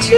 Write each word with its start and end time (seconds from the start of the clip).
gente! 0.00 0.14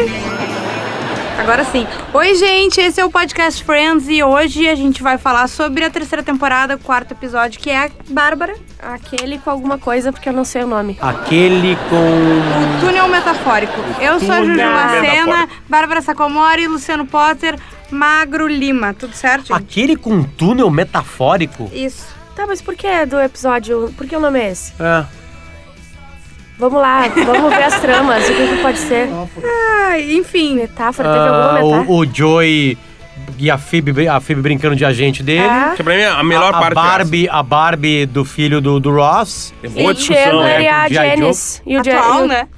Agora 1.39 1.65
sim. 1.65 1.87
Oi, 2.13 2.35
gente, 2.37 2.81
esse 2.81 3.01
é 3.01 3.05
o 3.05 3.11
Podcast 3.11 3.63
Friends 3.65 4.09
e 4.09 4.23
hoje 4.23 4.69
a 4.69 4.75
gente 4.75 5.03
vai 5.03 5.19
falar 5.19 5.49
sobre 5.49 5.85
a 5.85 5.91
terceira 5.91 6.23
temporada, 6.23 6.77
o 6.77 6.79
quarto 6.79 7.13
episódio, 7.13 7.61
que 7.61 7.71
é 7.71 7.87
a 7.87 7.91
Bárbara, 8.09 8.55
Aquele 8.81 9.39
com 9.39 9.51
alguma 9.51 9.79
coisa, 9.79 10.13
porque 10.13 10.29
eu 10.29 10.33
não 10.33 10.45
sei 10.45 10.63
o 10.63 10.67
nome. 10.67 10.97
Aquele 11.01 11.75
com. 11.89 11.97
o 11.97 12.81
túnel 12.81 13.09
metafórico. 13.09 13.75
Eu 13.99 14.21
sou 14.21 14.31
a 14.31 14.41
Juju 14.43 14.53
Túnel 14.53 14.71
metafórico. 14.71 15.55
Bárbara 15.69 16.03
Sacomori, 16.03 16.69
Luciano 16.69 17.07
Potter, 17.07 17.59
Magro 17.91 18.47
Lima. 18.47 18.93
Tudo 18.93 19.15
certo, 19.15 19.47
gente? 19.47 19.57
Aquele 19.57 19.97
com 19.97 20.23
túnel 20.23 20.71
metafórico? 20.71 21.71
Isso. 21.73 22.07
Tá, 22.37 22.47
mas 22.47 22.61
por 22.61 22.77
que 22.77 23.07
do 23.07 23.19
episódio? 23.19 23.93
Por 23.97 24.07
que 24.07 24.15
o 24.15 24.21
nome 24.21 24.39
é 24.39 24.51
esse? 24.51 24.75
É. 24.79 25.24
Vamos 26.59 26.81
lá, 26.81 27.03
vamos 27.27 27.55
ver 27.55 27.65
as 27.65 27.81
tramas. 27.81 28.29
O 28.29 28.35
que, 28.35 28.47
que 28.49 28.63
pode 28.63 28.79
ser? 28.79 29.09
Ah, 29.45 29.99
enfim. 29.99 30.55
Metáfora? 30.55 31.09
Teve 31.13 31.21
alguma 31.29 31.51
Ah, 31.51 31.53
metáfora? 31.55 31.85
o, 31.91 31.99
o 31.99 32.07
Joey 32.07 32.79
e 33.39 33.51
a 33.51 33.59
Phoebe, 33.59 34.07
a 34.09 34.21
Phoebe 34.21 34.41
brincando 34.41 34.77
de 34.77 34.85
agente 34.85 35.23
dele. 35.23 35.45
É. 35.45 35.75
Que 35.77 35.83
pra 35.83 35.95
mim 35.95 36.01
é 36.03 36.09
a 36.09 36.23
melhor 36.23 36.55
a, 36.55 36.59
a 36.59 36.61
parte 36.61 36.75
Barbie, 36.75 37.29
a 37.29 37.43
Barbie 37.43 38.07
do 38.07 38.25
filho 38.25 38.61
do, 38.61 38.79
do 38.79 38.93
Ross. 38.95 39.53
é. 39.63 39.67
E 39.67 39.71
Boa 39.71 39.91
o 39.91 39.95
discussão, 39.95 40.23
Chandler 40.25 40.61
e 40.61 40.63
né? 40.65 40.69
a. 40.71 40.89
Janice. 40.89 41.63
E 41.67 41.77
o 41.77 41.81
Atual, 41.81 42.21
e 42.21 42.23
o- 42.23 42.27
né? 42.29 42.49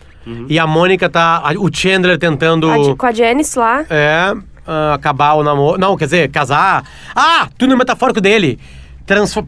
E 0.49 0.59
a 0.59 0.67
Mônica 0.67 1.09
tá. 1.09 1.41
a- 1.43 1.53
O 1.59 1.71
Chandler 1.73 2.19
tentando. 2.19 2.71
a 2.71 2.97
com 2.97 3.07
a 3.07 3.13
Janice 3.13 3.59
lá. 3.59 3.85
É. 3.89 4.35
ah, 4.67 4.93
acabar 4.95 5.33
o 5.35 5.43
namoro. 5.43 5.79
Não, 5.81 5.97
quer 5.97 6.05
dizer, 6.05 6.31
casar. 6.31 6.85
Ah! 7.15 7.49
Túnel 7.57 7.79
metafórico 7.79 8.21
dele. 8.21 8.59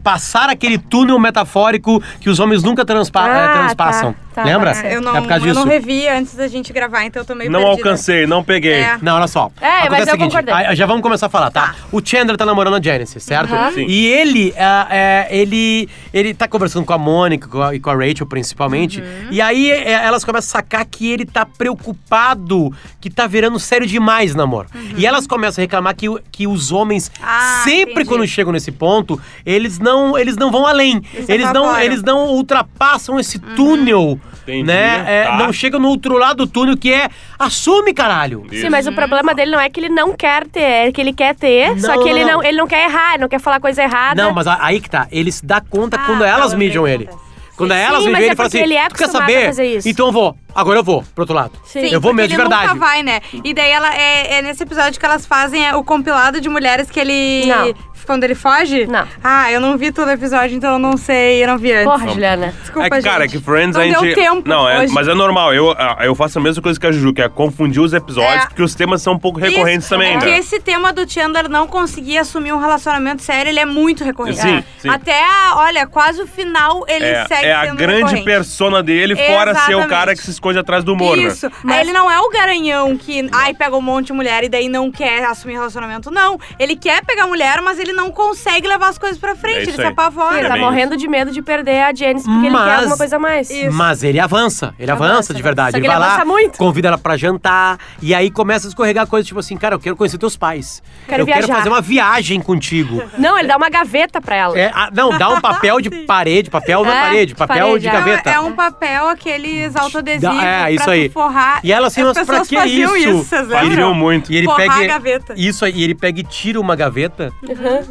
Passar 0.01 0.49
aquele 0.49 0.77
túnel 0.77 1.19
metafórico 1.19 2.01
que 2.21 2.29
os 2.29 2.39
homens 2.39 2.63
nunca 2.63 2.85
transpa 2.85 3.23
Ah, 3.25 3.27
eh, 3.27 3.57
transpassam. 3.57 4.13
tá, 4.13 4.19
tá, 4.41 4.47
Lembra? 4.47 4.71
Eu 4.91 5.01
não, 5.01 5.15
é 5.15 5.21
por 5.21 5.27
causa 5.27 5.45
eu 5.45 5.49
disso. 5.53 5.59
não 5.65 5.71
revi 5.71 6.07
antes 6.07 6.35
da 6.35 6.47
gente 6.47 6.71
gravar, 6.73 7.05
então 7.05 7.21
eu 7.21 7.25
tô 7.25 7.35
meio 7.35 7.49
Não 7.51 7.61
perdida. 7.61 7.89
alcancei, 7.89 8.27
não 8.27 8.43
peguei. 8.43 8.73
É. 8.81 8.97
Não, 9.01 9.15
olha 9.17 9.27
só. 9.27 9.51
É, 9.61 9.67
mas 9.67 9.83
Acontece 9.85 10.01
eu 10.01 10.05
o 10.07 10.11
seguinte, 10.17 10.31
concordei. 10.45 10.75
já 10.75 10.85
vamos 10.85 11.01
começar 11.01 11.25
a 11.25 11.29
falar, 11.29 11.51
tá? 11.51 11.75
O 11.91 12.01
Chandler 12.03 12.37
tá 12.37 12.45
namorando 12.45 12.75
a 12.75 12.81
Janice, 12.81 13.19
certo? 13.19 13.53
Aham. 13.53 13.71
Sim. 13.71 13.85
E 13.87 14.07
ele, 14.07 14.53
ah, 14.57 14.87
é, 14.89 15.27
ele, 15.29 15.87
ele 16.13 16.33
tá 16.33 16.47
conversando 16.47 16.85
com 16.85 16.93
a 16.93 16.97
Mônica 16.97 17.47
com 17.47 17.61
a- 17.61 17.75
e 17.75 17.79
com 17.79 17.89
a 17.89 17.93
Rachel, 17.95 18.25
principalmente. 18.27 19.01
Uhum. 19.01 19.27
E 19.31 19.41
aí 19.41 19.69
é, 19.71 19.91
elas 19.91 20.23
começam 20.25 20.49
a 20.49 20.61
sacar 20.61 20.85
que 20.85 21.09
ele 21.11 21.25
tá 21.25 21.45
preocupado, 21.45 22.73
que 22.99 23.09
tá 23.09 23.27
virando 23.27 23.59
sério 23.59 23.87
demais 23.87 24.33
o 24.33 24.37
namoro. 24.37 24.67
E 24.97 25.05
elas 25.05 25.25
começam 25.27 25.61
a 25.61 25.63
reclamar 25.63 25.95
que, 25.95 26.07
o- 26.09 26.19
que 26.31 26.47
os 26.47 26.71
homens, 26.71 27.07
Uhum. 27.19 27.25
Ah, 27.25 27.61
sempre 27.63 27.91
entendi. 27.93 28.07
quando 28.09 28.27
chegam 28.27 28.51
nesse 28.53 28.71
ponto, 28.71 29.19
eles 29.45 29.79
não, 29.79 30.17
eles 30.17 30.35
não 30.35 30.51
vão 30.51 30.65
além. 30.65 31.01
Eles 31.13 31.29
Eles 31.29 31.45
não, 31.53 31.63
evaporam. 31.65 31.81
eles 31.83 32.03
não 32.03 32.27
ultrapassam 32.29 33.19
esse 33.19 33.39
túnel. 33.39 34.19
Entendi, 34.49 34.63
Né? 34.63 35.03
É, 35.07 35.23
tá. 35.25 35.37
Não 35.37 35.53
chegam 35.53 35.79
no 35.79 35.87
outro 35.89 36.17
lado 36.17 36.45
do 36.45 36.47
túnel 36.47 36.75
que 36.77 36.91
é 36.91 37.09
assume, 37.37 37.93
caralho. 37.93 38.45
Isso. 38.51 38.61
Sim, 38.63 38.69
mas 38.69 38.87
o 38.87 38.91
problema 38.93 39.33
dele 39.33 39.51
não 39.51 39.59
é 39.59 39.69
que 39.69 39.79
ele 39.79 39.89
não 39.89 40.15
quer 40.15 40.45
ter, 40.47 40.61
é 40.61 40.91
que 40.91 40.99
ele 40.99 41.13
quer 41.13 41.35
ter, 41.35 41.79
só 41.79 41.95
Não, 41.95 42.03
que 42.03 42.09
ele 42.09 42.25
não. 42.25 42.33
não, 42.33 42.43
ele 42.43 42.57
não 42.57 42.67
quer 42.67 42.85
errar, 42.89 43.13
ele 43.13 43.21
não 43.21 43.29
quer 43.29 43.39
falar 43.39 43.59
coisa 43.59 43.81
errada. 43.83 44.21
Não, 44.23 44.33
mas 44.33 44.47
aí 44.47 44.79
que 44.81 44.89
tá. 44.89 45.07
Ele 45.11 45.31
se 45.31 45.45
dá 45.45 45.61
conta 45.61 45.97
Ah, 45.97 46.05
quando 46.05 46.19
tá, 46.19 46.27
elas 46.27 46.53
mijam 46.53 46.83
que 46.83 46.89
ele. 46.89 47.03
acontece. 47.05 47.29
Quando 47.59 47.71
Sim, 47.73 47.77
elas 47.77 47.91
mas 47.91 48.05
mijam 48.05 48.19
é 48.21 48.25
ele, 48.25 48.35
fala 48.37 48.47
assim: 48.47 48.57
ele 48.59 48.73
é 48.75 48.87
tu 48.87 48.95
quer 48.95 49.09
saber? 49.09 49.45
fazer 49.47 49.65
isso." 49.65 49.89
Então 49.89 50.05
eu 50.07 50.11
vou. 50.13 50.35
Agora 50.55 50.79
eu 50.79 50.83
vou 50.83 51.03
pro 51.13 51.23
outro 51.23 51.35
lado. 51.35 51.51
Sim, 51.65 51.87
eu 51.89 51.99
vou 51.99 52.13
mesmo, 52.13 52.29
de 52.29 52.35
porque 52.35 52.47
ele 52.47 52.55
verdade. 52.57 52.73
nunca 52.73 52.85
vai, 52.85 53.03
né? 53.03 53.19
E 53.43 53.53
daí 53.53 53.69
ela 53.69 53.93
é, 53.93 54.35
é 54.35 54.41
nesse 54.41 54.63
episódio 54.63 54.97
que 54.99 55.05
elas 55.05 55.25
fazem 55.25 55.67
é, 55.67 55.75
o 55.75 55.83
compilado 55.83 56.39
de 56.39 56.47
mulheres 56.47 56.89
que 56.89 56.99
ele. 56.99 57.45
Não. 57.47 57.73
Quando 58.09 58.23
ele 58.23 58.33
foge? 58.33 58.87
Não. 58.87 59.05
Ah, 59.23 59.51
eu 59.51 59.61
não 59.61 59.77
vi 59.77 59.91
todo 59.91 60.07
o 60.07 60.11
episódio, 60.11 60.55
então 60.57 60.73
eu 60.73 60.79
não 60.79 60.97
sei, 60.97 61.43
eu 61.43 61.47
não 61.47 61.59
vi 61.59 61.71
antes. 61.71 61.85
Porra, 61.85 62.07
Juliana. 62.07 62.53
Desculpa, 62.59 62.87
É 62.87 62.89
que, 62.89 63.01
cara, 63.07 63.25
é 63.25 63.27
gente. 63.27 63.37
que 63.37 63.45
Friends 63.45 63.75
não 63.75 63.81
a 63.83 63.85
gente. 63.85 64.01
deu 64.01 64.15
tempo 64.15 64.49
não, 64.49 64.67
é, 64.67 64.79
hoje. 64.79 64.93
mas 64.93 65.07
é 65.07 65.13
normal. 65.13 65.53
Eu, 65.53 65.75
ah, 65.77 65.97
eu 66.01 66.15
faço 66.15 66.39
a 66.39 66.41
mesma 66.41 66.59
coisa 66.59 66.79
que 66.79 66.87
a 66.87 66.91
Juju, 66.91 67.13
que 67.13 67.21
é 67.21 67.29
confundir 67.29 67.79
os 67.79 67.93
episódios, 67.93 68.45
É. 68.45 68.47
porque 68.47 68.63
os 68.63 68.73
temas 68.73 69.03
são 69.03 69.13
um 69.13 69.19
pouco 69.19 69.39
recorrentes 69.39 69.83
Isso, 69.85 69.89
também, 69.93 70.13
é 70.13 70.17
né? 70.17 70.39
esse 70.39 70.59
tema 70.59 70.91
do 70.91 71.07
Chandler 71.07 71.47
não 71.47 71.67
conseguir 71.67 72.17
assumir 72.17 72.51
um 72.51 72.57
relacionamento 72.59 73.21
sério, 73.21 73.49
ele 73.51 73.59
é 73.59 73.65
muito 73.65 74.03
recorrente. 74.03 74.39
Sim, 74.41 74.63
sim. 74.79 74.89
Até, 74.89 75.21
a- 75.23 75.53
olha, 75.57 75.85
quase 75.85 76.19
o 76.19 76.25
final 76.25 76.83
ele 76.87 77.05
É, 77.05 77.25
segue 77.27 77.45
é 77.45 77.53
a 77.53 77.65
grande 77.75 77.97
recorrente. 78.05 78.25
persona 78.25 78.81
dele, 78.81 79.15
fora 79.15 79.53
ser 79.53 79.59
o 79.75 79.79
Exatamente. 79.81 79.87
cara 79.89 80.15
que 80.15 80.23
se 80.23 80.31
esconde 80.31 80.57
atrás 80.57 80.83
do 80.83 80.93
humor, 80.93 81.15
Isso. 81.15 81.47
né? 81.63 81.75
Aí 81.75 81.81
ele 81.81 81.93
não 81.93 82.09
é 82.09 82.19
o 82.19 82.29
garanhão 82.31 82.97
que, 82.97 83.29
ai, 83.31 83.53
pega 83.53 83.77
um 83.77 83.81
monte 83.81 84.07
de 84.07 84.13
mulher 84.13 84.43
e 84.43 84.49
daí 84.49 84.67
não 84.67 84.91
quer 84.91 85.23
assumir 85.25 85.53
relacionamento. 85.53 86.09
Não. 86.09 86.39
Ele 86.57 86.75
quer 86.75 87.05
pegar 87.05 87.27
mulher, 87.27 87.61
mas 87.61 87.77
ele 87.77 87.93
não 87.93 87.98
consegue 88.11 88.67
levar 88.67 88.89
as 88.89 88.97
coisas 88.97 89.17
pra 89.17 89.35
frente. 89.35 89.57
É 89.57 89.61
isso 89.61 89.69
ele 89.71 89.75
se 89.77 89.81
aí. 89.81 89.87
apavora. 89.87 90.37
Ele 90.37 90.45
É 90.45 90.49
tá 90.49 90.57
morrendo 90.57 90.95
de 90.95 91.07
medo 91.07 91.31
de 91.31 91.41
perder 91.41 91.81
a 91.83 91.93
Janice 91.93 92.25
porque 92.25 92.45
ele 92.45 92.49
Mas- 92.51 92.65
quer 92.69 92.75
alguma 92.77 92.97
coisa 92.97 93.15
a 93.15 93.19
mais. 93.19 93.49
Isso. 93.49 93.71
Mas 93.75 94.03
ele 94.03 94.19
avança, 94.19 94.73
ele 94.79 94.91
avança, 94.91 95.09
Avança, 95.13 95.33
de 95.33 95.39
né? 95.39 95.43
verdade. 95.43 95.71
Só 95.71 95.77
ele 95.77 95.81
que 95.83 95.87
vai 95.87 95.97
ele 95.97 96.05
lá, 96.05 96.11
avança 96.13 96.25
muito. 96.25 96.57
convida 96.57 96.87
ela 96.87 96.97
pra 96.97 97.17
jantar, 97.17 97.77
e 98.01 98.13
aí 98.15 98.29
começa 98.31 98.67
a 98.67 98.69
escorregar 98.69 99.07
coisas 99.07 99.27
tipo 99.27 99.39
assim, 99.39 99.57
cara, 99.57 99.75
eu 99.75 99.79
quero 99.79 99.95
conhecer 99.95 100.17
teus 100.17 100.37
pais. 100.37 100.81
Quero 101.07 101.23
eu 101.23 101.25
quero 101.25 101.39
viajar. 101.39 101.55
fazer 101.57 101.69
uma 101.69 101.81
viagem 101.81 102.39
contigo. 102.39 103.01
Não, 103.17 103.37
ele 103.37 103.47
dá 103.47 103.57
uma 103.57 103.69
gaveta 103.69 104.21
pra 104.21 104.35
ela. 104.35 104.57
É, 104.59 104.71
ah, 104.73 104.89
não, 104.93 105.17
dá 105.17 105.29
um 105.29 105.39
papel 105.41 105.81
de 105.81 105.89
parede, 106.05 106.49
papel 106.49 106.83
na 106.83 106.95
É, 106.95 107.01
parede, 107.01 107.35
papel 107.35 107.65
parede, 107.67 107.79
de 107.79 107.87
é. 107.87 107.91
Não, 107.91 107.99
gaveta. 107.99 108.29
é 108.29 108.39
um 108.39 108.51
papel, 108.53 109.07
aqueles 109.07 109.75
autoadesivos 109.75 110.37
Dá- 110.37 110.67
é, 110.67 110.71
isso 110.73 110.83
pra 110.83 110.93
aí. 110.93 111.09
tu 111.09 111.13
forrar. 111.13 111.59
E 111.63 111.71
ela 111.73 111.87
assim, 111.87 112.01
As 112.01 112.07
mas 112.07 112.13
pra 112.17 112.25
pessoas 112.25 112.47
que 112.47 112.55
faziam 112.55 112.95
isso? 112.95 113.07
isso, 113.09 113.23
vocês 113.25 113.47
lembram? 113.47 113.93
Muito. 113.93 114.31
E 114.31 114.37
ele 114.37 114.45
Forrar 114.45 114.59
pega 114.77 114.93
a 114.93 114.97
gaveta. 114.97 115.33
isso 115.35 115.65
aí, 115.65 115.73
e 115.75 115.83
ele 115.83 115.95
pega 115.95 116.19
e 116.19 116.23
tira 116.23 116.59
uma 116.59 116.75
gaveta 116.75 117.31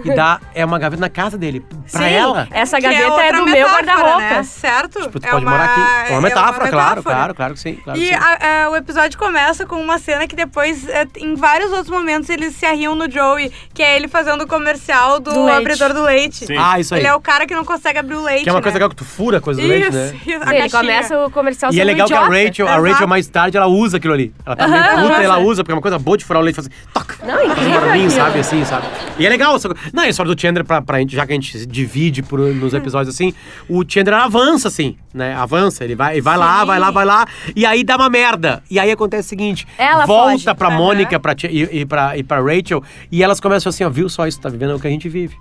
e 0.05 0.15
dá 0.15 0.41
é 0.55 0.65
uma 0.65 0.79
gaveta 0.79 1.01
na 1.01 1.09
casa 1.09 1.37
dele 1.39 1.61
pra 1.91 2.01
Sim. 2.01 2.13
ela. 2.13 2.49
Essa 2.51 2.79
Que 2.79 2.87
é 2.87 2.91
gaveta 2.91 3.07
é, 3.07 3.11
outra 3.11 3.33
do 3.39 3.45
meu 3.47 3.55
metáfora, 3.55 3.87
guarda-roupa. 3.87 4.19
Né? 4.21 4.43
Certo? 4.43 5.01
Tipo, 5.03 5.21
tu 5.21 5.27
é 5.27 5.31
pode 5.31 5.45
uma, 5.45 5.51
morar 5.53 5.65
aqui. 5.65 6.13
É 6.13 6.15
uma 6.15 6.21
metáfora, 6.23 6.69
claro, 6.69 6.69
metáfora. 6.71 7.03
claro, 7.15 7.35
claro 7.35 7.55
que 7.55 7.61
sim. 7.61 7.75
Claro 7.83 7.99
que 7.99 8.05
E 8.05 8.09
sim. 8.09 8.15
a- 8.15 8.65
a- 8.67 8.71
o 8.71 8.77
episódio 8.77 9.19
começa 9.19 9.67
com 9.67 9.77
uma 9.77 9.99
cena 9.99 10.27
que 10.27 10.37
depois, 10.37 10.89
é, 10.89 11.07
em 11.19 11.35
vários 11.35 11.71
outros 11.73 11.91
momentos, 11.91 12.29
eles 12.31 12.55
se 12.55 12.67
arriam 12.67 12.95
no 12.95 13.11
Joey, 13.11 13.53
que 13.75 13.83
é 13.83 13.97
ele 13.97 14.09
fazendo 14.09 14.43
o 14.43 14.47
comercial 14.47 15.21
do, 15.21 15.33
Do 15.33 15.49
abridor 15.49 15.93
do 15.95 16.03
leite. 16.03 16.47
Sim. 16.47 16.57
Ah, 16.59 16.79
isso 16.79 16.95
aí. 16.95 17.01
Ele 17.01 17.09
é 17.09 17.15
o 17.15 17.21
cara 17.21 17.47
que 17.47 17.55
não 17.55 17.65
consegue 17.65 17.99
abrir 17.99 18.15
o 18.17 18.23
leite. 18.23 18.43
Que 18.45 18.49
é 18.49 18.53
uma 18.53 18.59
né? 18.59 18.63
coisa 18.63 18.77
legal 18.77 18.89
que 18.91 18.97
tu 18.97 19.05
fura 19.05 19.39
a 19.39 19.41
coisa 19.41 19.61
do 19.61 19.67
Isso, 19.67 19.73
leite, 19.93 19.95
né? 19.97 20.21
isso, 20.27 20.49
a 20.49 20.55
ele 20.55 20.71
começa 20.71 21.19
o 21.27 21.31
comercial 21.31 21.73
E 21.73 21.81
é 21.81 21.85
legal 21.85 22.07
que 22.07 22.15
a 22.15 22.23
idiota. 22.27 22.47
Rachel, 22.49 22.69
a. 22.69 22.77
Rachel 22.91 23.07
mais 23.09 23.27
tarde, 23.29 23.57
ela 23.57 23.67
usa 23.67 23.97
aquilo 23.97 24.15
ali. 24.15 24.33
Ela 24.45 24.57
tá 24.57 24.69
meio 24.69 24.83
Aham, 24.83 25.03
puta 25.09 25.21
e 25.21 25.25
ela 25.25 25.39
usa. 25.39 25.63
porque 25.63 25.73
é 25.73 25.75
uma 25.75 25.83
coisa 25.83 25.99
boa 25.99 26.17
de 26.17 26.25
furar 26.25 26.41
o 26.43 26.45
leite, 26.45 26.57
faz 26.57 26.67
assim, 26.69 26.77
toca. 26.93 27.17
Não, 27.25 27.55
Faz 27.55 27.67
um 27.67 27.73
barulhinho, 27.73 28.11
sabe, 28.11 28.39
assim, 28.41 28.65
sabe? 28.65 28.87
E 29.19 29.27
é 29.27 29.29
legal. 29.29 29.59
Não, 29.93 30.03
a 30.05 30.09
história 30.09 30.35
do 30.35 30.41
Chandler, 30.41 30.65
pra, 30.65 30.81
pra 30.83 30.99
gente, 30.99 31.15
já 31.17 31.27
que 31.27 31.33
a 31.33 31.35
gente 31.35 31.67
divide 31.67 32.23
por, 32.23 32.39
nos 32.41 32.75
episódios 32.75 33.15
assim, 33.15 33.33
o 33.69 33.83
Chandler 33.87 34.15
avança, 34.19 34.69
assim, 34.69 34.97
né? 35.13 35.35
Avança, 35.35 35.85
ele 35.85 35.95
vai, 35.95 36.15
ele 36.15 36.21
vai 36.23 36.37
lá, 36.37 36.65
vai 36.65 36.79
lá, 36.79 36.91
vai 36.91 37.05
lá, 37.05 37.27
e 37.55 37.65
aí 37.67 37.83
dá 37.85 37.97
uma 37.97 38.09
merda. 38.11 38.63
E 38.71 38.79
aí 38.79 38.91
acontece 38.91 39.27
o 39.27 39.29
seguinte, 39.31 39.67
Ela 39.77 40.07
volta 40.07 40.33
foge. 40.33 40.55
pra. 40.55 40.71
Mônica 40.71 41.19
pra, 41.19 41.35
e, 41.51 41.81
e, 41.81 41.87
pra, 41.87 42.17
e 42.17 42.23
pra 42.23 42.41
Rachel, 42.41 42.83
e 43.11 43.23
elas 43.23 43.41
começam 43.41 43.71
assim, 43.71 43.85
ó, 43.85 43.91
viu 43.91 44.09
só 44.09 44.27
isso, 44.27 44.41
tá 44.41 44.49
vivendo 44.49 44.73
é 44.73 44.75
o 44.75 44.81
que 44.81 44.87
a 44.87 44.91
gente 44.91 45.09
vive. 45.09 45.35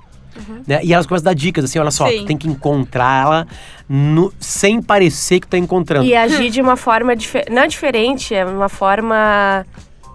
Né? 0.68 0.82
E 0.84 0.94
elas 0.94 1.06
começam 1.08 1.30
a 1.30 1.34
dar 1.34 1.36
dicas, 1.36 1.66
assim, 1.66 1.80
olha 1.80 1.90
só, 1.92 2.08
Sim. 2.08 2.20
tu 2.20 2.26
tem 2.26 2.38
que 2.38 2.48
no- 3.90 4.32
sem 4.40 4.82
parecer 4.82 5.40
que 5.40 5.48
tá 5.48 5.58
encontrando. 5.58 6.06
E 6.06 6.16
agir 6.16 6.50
de 6.52 6.62
uma 6.62 6.76
forma 6.76 7.16
diferente. 7.16 7.52
Não 7.52 7.66
diferente, 7.68 8.36
é 8.36 8.46
uma 8.46 8.70
forma. 8.70 9.66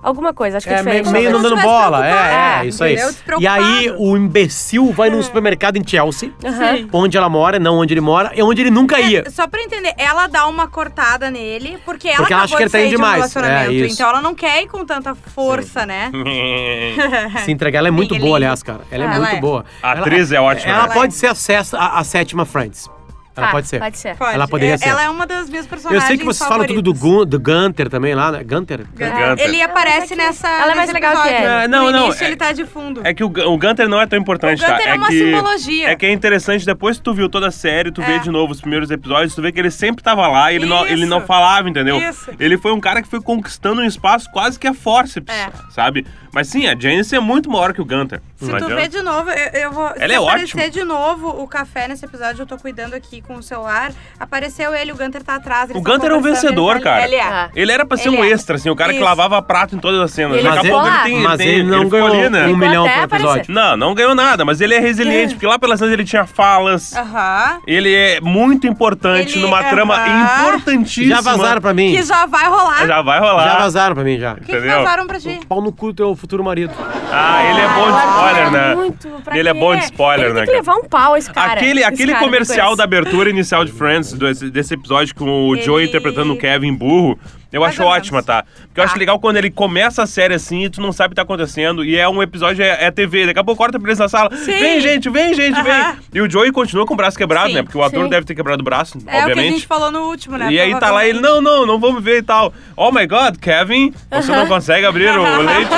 Alguma 0.02 0.34
coisa, 0.34 0.56
acho 0.56 0.66
que 0.66 0.72
é, 0.74 0.78
É, 0.78 0.82
meio, 0.82 1.02
diferente. 1.04 1.12
meio 1.22 1.30
não 1.32 1.40
dando 1.42 1.60
bola, 1.62 2.04
é, 2.04 2.10
preocupado, 2.10 2.64
é, 2.64 2.66
isso 2.68 2.82
aí. 2.84 2.96
E 3.38 3.46
aí 3.46 3.94
o 3.96 4.16
imbecil 4.16 4.92
vai 4.92 5.08
num 5.10 5.22
supermercado 5.22 5.76
em 5.76 5.86
Chelsea, 5.86 6.32
Aham. 6.44 6.88
onde 6.92 7.16
ela 7.16 7.28
mora, 7.28 7.58
não 7.60 7.76
onde 7.78 7.94
ele 7.94 8.00
mora, 8.00 8.32
e 8.34 8.42
onde 8.42 8.60
ele 8.62 8.70
nunca 8.70 8.98
ia. 9.00 9.22
É, 9.26 9.30
só 9.30 9.46
pra 9.46 9.62
entender, 9.62 9.92
ela 9.96 10.26
dá 10.26 10.46
uma 10.48 10.66
cortada 10.66 11.30
nele, 11.30 11.78
porque 11.84 12.08
ela 12.08 12.16
Porque 12.18 12.32
ela 12.32 12.42
acha 12.42 12.56
que 12.56 12.62
ele 12.64 12.70
tá 12.70 12.80
indo 12.80 12.88
de 12.88 12.94
um 12.94 12.98
demais. 12.98 13.14
relacionamento. 13.16 13.70
É, 13.70 13.74
isso. 13.74 13.94
então 13.94 14.08
ela 14.10 14.20
não 14.20 14.34
quer 14.34 14.62
ir 14.62 14.66
com 14.66 14.84
tanta 14.84 15.14
força, 15.14 15.86
né? 15.86 16.10
Se 17.44 17.52
entregar, 17.52 17.78
ela 17.78 17.88
é 17.88 17.92
muito 17.92 18.14
Liga, 18.14 18.26
boa, 18.26 18.36
aliás, 18.38 18.62
cara. 18.62 18.80
Ela 18.90 19.04
é 19.04 19.06
Ela 19.06 19.16
muito 19.19 19.36
é. 19.36 19.40
boa. 19.40 19.64
A 19.82 19.90
Ela- 19.92 20.00
atriz 20.00 20.32
é 20.32 20.40
ótima, 20.40 20.72
Ela 20.72 20.88
né? 20.88 20.94
pode 20.94 21.14
ser 21.14 21.28
a, 21.28 21.34
sexta- 21.34 21.78
a, 21.78 21.98
a 22.00 22.04
sétima 22.04 22.44
Friends. 22.44 22.90
Ela 23.34 23.47
Tá, 23.47 23.53
pode 23.53 23.66
ser. 23.66 23.78
Pode 23.81 23.97
ser. 23.98 24.16
Pode. 24.16 24.34
Ela 24.34 24.47
poderia 24.47 24.75
É- 24.75 24.76
ser. 24.76 24.88
Ela 24.91 25.04
é 25.04 25.09
uma 25.10 25.26
das 25.26 25.48
minhas 25.48 25.65
Eu 25.65 25.70
personagens 25.70 26.04
sei 26.04 26.19
que 26.19 26.25
vocês 26.25 26.47
falam 26.47 26.66
tudo 26.66 26.82
do. 26.82 26.93
Gun, 26.93 27.25
do 27.25 27.40
Gunter 27.40 27.88
também 27.88 28.14
lá, 28.14 28.31
né? 28.31 28.44
Gunter? 28.44 28.87
Gunter. 28.87 29.38
Ele 29.38 29.62
aparece 29.62 30.14
nessa. 30.14 30.46
Ela 30.49 30.73
é 30.73 30.75
mais 30.75 30.93
legal 30.93 31.12
que 31.12 31.29
episódio. 31.29 31.46
ele. 31.46 31.64
É, 31.64 31.69
não, 31.69 31.84
no 31.87 31.93
não, 31.93 32.05
início 32.06 32.25
é- 32.25 32.26
ele 32.26 32.37
tá 32.37 32.52
de 32.52 32.67
fundo. 32.67 33.00
É 33.05 33.14
que 33.14 33.25
o, 33.25 33.29
o 33.29 33.58
Gunter 33.58 33.88
não 33.88 33.99
é 34.00 34.06
tão 34.06 34.19
importante, 34.19 34.62
O 34.62 34.67
tá? 34.67 34.73
Gunter 34.73 34.88
é 34.88 34.94
uma 34.94 35.06
que, 35.08 35.19
simbologia. 35.19 35.88
É 35.88 35.96
que 35.96 36.05
é 36.06 36.12
interessante, 36.12 36.67
depois 36.67 36.99
que 36.99 37.02
tu 37.05 37.14
viu 37.14 37.29
toda 37.29 37.49
a 37.49 37.50
série, 37.50 37.90
tu 37.90 38.02
vê 38.02 38.17
É. 38.17 38.19
de 38.19 38.31
novo 38.31 38.52
os 38.52 38.61
primeiros 38.61 38.90
episódios, 38.90 39.34
tu 39.34 39.40
vê 39.40 39.50
que 39.50 39.58
ele 39.58 39.70
sempre 39.70 40.05
tava 40.05 40.29
lá 40.29 40.52
e 40.52 40.56
ele, 40.56 40.67
não, 40.67 40.87
ele 40.87 41.06
não 41.06 41.23
falava, 41.23 41.69
entendeu? 41.70 41.96
Isso. 41.99 42.31
Ele 42.38 42.58
foi 42.58 42.73
um 42.73 42.81
cara 42.81 43.00
que 43.00 43.08
foi 43.08 43.20
conquistando 43.23 43.81
um 43.81 43.84
espaço 43.84 44.31
quase 44.31 44.58
que 44.58 44.67
a 44.67 44.75
forceps, 44.75 45.34
É. 45.34 45.49
sabe? 45.70 46.06
Mas 46.34 46.49
sim, 46.49 46.67
a 46.67 46.75
Janice 46.79 47.14
é 47.14 47.20
muito 47.20 47.50
maior 47.50 47.73
que 47.73 47.81
o 47.81 47.84
Gunter. 47.84 48.20
Se 48.37 48.50
tu 48.58 48.67
vê 48.69 48.88
de 48.88 49.02
novo, 49.02 49.31
eu, 49.31 49.61
eu 49.62 49.70
vou. 49.73 49.87
Ela 49.96 50.08
se 50.08 50.12
é 50.14 50.17
aparecer 50.17 50.56
ótima. 50.58 50.70
de 50.70 50.84
novo 50.84 51.29
o 51.43 51.46
café 51.46 51.87
nesse 51.88 52.05
episódio, 52.05 52.43
eu 52.43 52.46
tô 52.46 52.56
cuidando 52.56 52.94
aqui 52.94 53.21
com 53.22 53.34
o 53.36 53.42
celular, 53.42 53.92
apareceu 54.19 54.74
ele, 54.74 54.92
o 54.92 54.96
Gunter 54.96 55.22
tá 55.22 55.36
atrás. 55.36 55.70
O 55.74 55.80
Gunter 55.80 56.10
é 56.10 56.14
um 56.14 56.20
vencedor, 56.20 56.76
ele- 56.76 56.84
cara. 56.84 57.04
Ele 57.04 57.16
é. 57.16 57.22
Ah. 57.22 57.48
Ele 57.54 57.72
era 57.72 57.84
pra 57.86 57.96
ser 57.96 58.08
Ele 58.08 58.19
um 58.19 58.24
é. 58.24 58.28
extra, 58.30 58.56
assim, 58.56 58.69
o 58.70 58.76
cara 58.76 58.90
que 58.90 58.96
Isso. 58.96 59.04
lavava 59.04 59.40
prato 59.42 59.74
em 59.74 59.78
todas 59.78 60.00
as 60.00 60.10
cenas. 60.10 60.36
Ele 60.36 60.42
Daqui 60.46 60.58
a 60.58 60.62
ficou 60.62 60.80
pouco 60.80 60.94
ele 60.96 61.02
tem. 61.04 61.22
Mas 61.22 61.38
tem- 61.38 61.48
ele 61.48 61.62
não 61.64 61.88
ganhou 61.88 62.06
ali, 62.08 62.28
né? 62.30 62.46
um 62.46 62.56
milhão 62.56 62.84
por 62.84 62.90
aparecer. 63.04 63.14
episódio. 63.28 63.54
Não, 63.54 63.76
não 63.76 63.94
ganhou 63.94 64.14
nada, 64.14 64.44
mas 64.44 64.60
ele 64.60 64.74
é 64.74 64.78
resiliente, 64.78 65.34
porque 65.34 65.46
lá 65.46 65.58
pelas 65.58 65.78
cenas 65.78 65.92
ele 65.92 66.04
tinha 66.04 66.26
falas. 66.26 66.94
Aham. 66.94 67.60
Ele 67.66 67.94
é 67.94 68.20
muito 68.20 68.66
importante 68.66 69.38
Ele- 69.38 69.42
numa 69.46 69.62
trama 69.64 69.96
importantíssima. 69.96 71.16
Já 71.16 71.20
vazaram 71.20 71.60
pra 71.60 71.72
mim. 71.74 71.92
Que 71.94 72.02
já 72.02 72.26
vai 72.26 72.48
rolar. 72.48 72.86
Já 72.86 73.02
vai 73.02 73.20
rolar. 73.20 73.44
Já 73.44 73.58
vazaram 73.58 73.94
pra 73.94 74.04
mim, 74.04 74.19
já. 74.19 74.32
O 74.32 74.36
que, 74.36 74.44
que 74.46 74.52
entendeu? 74.52 74.78
vazaram 74.82 75.06
pra 75.06 75.19
ti? 75.20 75.40
Pau 75.48 75.60
no 75.62 75.72
cu 75.72 75.88
do 75.88 75.94
teu 75.94 76.16
futuro 76.16 76.42
marido. 76.44 76.72
Ah, 77.12 77.42
ele 77.44 77.60
é 77.60 77.69
bom 77.69 77.92
de 77.92 77.98
spoiler, 77.98 78.50
né? 78.50 78.74
Muito, 78.74 79.08
pra 79.24 79.38
Ele 79.38 79.48
é 79.48 79.54
bom 79.54 79.76
de 79.76 79.84
spoiler, 79.84 80.26
ele 80.26 80.34
né, 80.34 80.40
Tem 80.40 80.48
que 80.50 80.56
levar 80.56 80.74
um 80.76 80.84
pau 80.84 81.16
esse 81.16 81.30
cara. 81.30 81.52
aquele 81.52 82.14
comercial 82.16 82.74
da 82.76 82.84
abertura 82.84 83.12
inicial 83.29 83.64
de 83.64 83.73
Friends, 83.73 84.12
desse, 84.12 84.75
episódio 84.75 85.14
com 85.14 85.49
o 85.49 85.56
Joey 85.56 85.87
interpretando 85.87 86.32
o 86.32 86.38
Kevin 86.38 86.75
burro, 86.75 87.19
eu 87.52 87.60
Mais 87.60 87.75
acho 87.78 87.82
ótima, 87.84 88.22
tá? 88.22 88.44
Porque 88.69 88.81
eu 88.81 88.84
acho 88.84 88.94
Tá. 88.94 88.99
legal 88.99 89.19
quando 89.20 89.37
ele 89.37 89.50
começa 89.50 90.02
a 90.02 90.06
série 90.06 90.34
assim 90.34 90.64
e 90.64 90.70
tu 90.70 90.81
não 90.81 90.90
sabe 90.93 91.08
o 91.08 91.10
que 91.10 91.16
tá 91.16 91.22
acontecendo. 91.22 91.84
E 91.84 91.96
é 91.96 92.08
um 92.08 92.22
episódio, 92.22 92.64
é, 92.64 92.87
é 92.87 92.90
TV. 92.90 93.26
Daqui 93.26 93.38
a 93.38 93.44
pouco 93.44 93.58
corta 93.58 93.78
pra 93.78 93.88
eles 93.88 93.99
na 93.99 94.08
sala. 94.08 94.34
Sim. 94.37 94.52
Vem, 94.58 94.81
gente, 94.81 95.10
vem, 95.10 95.34
gente, 95.34 95.54
Aham. 95.60 95.62
vem. 95.64 95.96
E 96.14 96.20
o 96.20 96.31
Joey 96.31 96.50
continua 96.50 96.87
com 96.87 96.94
o 96.94 96.96
braço 96.96 97.16
quebrado, 97.19 97.49
Sim, 97.49 97.54
né? 97.54 97.62
Porque 97.62 97.76
o 97.76 97.82
ator 97.82 98.04
sim. 98.04 98.10
deve 98.10 98.25
ter 98.26 98.34
quebrado 98.34 98.60
o 98.60 98.64
braço, 98.64 98.96
É 98.99 99.00
o 99.00 99.04
que 99.04 99.10
a 99.16 99.20
obviamente. 99.26 99.54
gente 99.54 99.66
falou 99.66 99.90
no 99.90 100.00
último, 100.08 100.37
né? 100.38 100.50
E 100.50 100.58
aí 100.60 100.75
tá 100.81 100.90
lá 100.90 101.06
ele, 101.06 101.20
não, 101.20 101.40
não, 101.43 101.66
não 101.66 101.78
vamos 101.78 102.02
ver 102.02 102.19
e 102.19 102.22
tal. 102.22 102.52
Oh 102.76 102.90
my 102.90 103.06
god, 103.06 103.37
Kevin, 103.40 103.93
você 104.10 104.32
não 104.32 104.46
consegue 104.46 104.87
abrir 104.87 105.10
o 105.10 105.22
leite? 105.43 105.70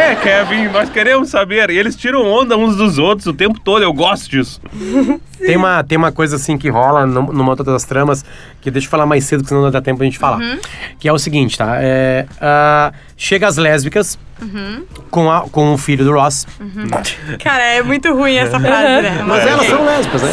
é, 0.00 0.14
Kevin, 0.14 0.68
nós 0.68 0.88
queremos 0.90 1.28
saber. 1.30 1.70
E 1.70 1.76
eles 1.78 1.96
tiram 1.96 2.22
onda 2.24 2.56
uns 2.56 2.76
dos 2.76 2.98
outros 2.98 3.26
o 3.26 3.32
tempo 3.32 3.58
todo, 3.60 3.82
eu 3.82 3.92
gosto 3.92 4.30
disso. 4.30 4.60
Tem 5.38 5.54
uma, 5.54 5.84
tem 5.84 5.98
uma 5.98 6.10
coisa 6.10 6.36
assim 6.36 6.56
que 6.56 6.70
rola 6.70 7.06
num- 7.06 7.30
numa 7.30 7.50
outra 7.50 7.62
das 7.62 7.84
tramas, 7.84 8.24
que 8.62 8.70
deixa 8.70 8.86
eu 8.86 8.90
falar 8.90 9.04
mais 9.04 9.22
cedo, 9.24 9.40
porque 9.40 9.50
senão 9.50 9.62
não 9.64 9.70
dá 9.70 9.82
tempo 9.82 10.00
a 10.02 10.04
gente 10.06 10.18
falar. 10.18 10.38
Uhum. 10.40 10.58
Que 10.98 11.08
é 11.08 11.12
o 11.16 11.18
seguinte, 11.18 11.56
tá? 11.58 11.76
É, 11.80 12.26
ah, 12.40 12.92
chega 13.16 13.46
as 13.46 13.56
lésbicas 13.56 14.18
Uhum. 14.40 14.84
com, 15.10 15.30
a- 15.30 15.48
com 15.50 15.72
o 15.72 15.78
filho 15.78 16.04
do 16.04 16.12
Ross. 16.12 16.46
Cara, 17.42 17.62
é 17.62 17.82
muito 17.82 18.12
ruim 18.14 18.36
essa 18.36 18.60
frase, 18.60 19.02
né? 19.02 19.24
Mas 19.26 19.46
É. 19.46 19.48
elas 19.48 19.66
são 19.66 19.84
lésbicas, 19.84 20.22
né? 20.22 20.30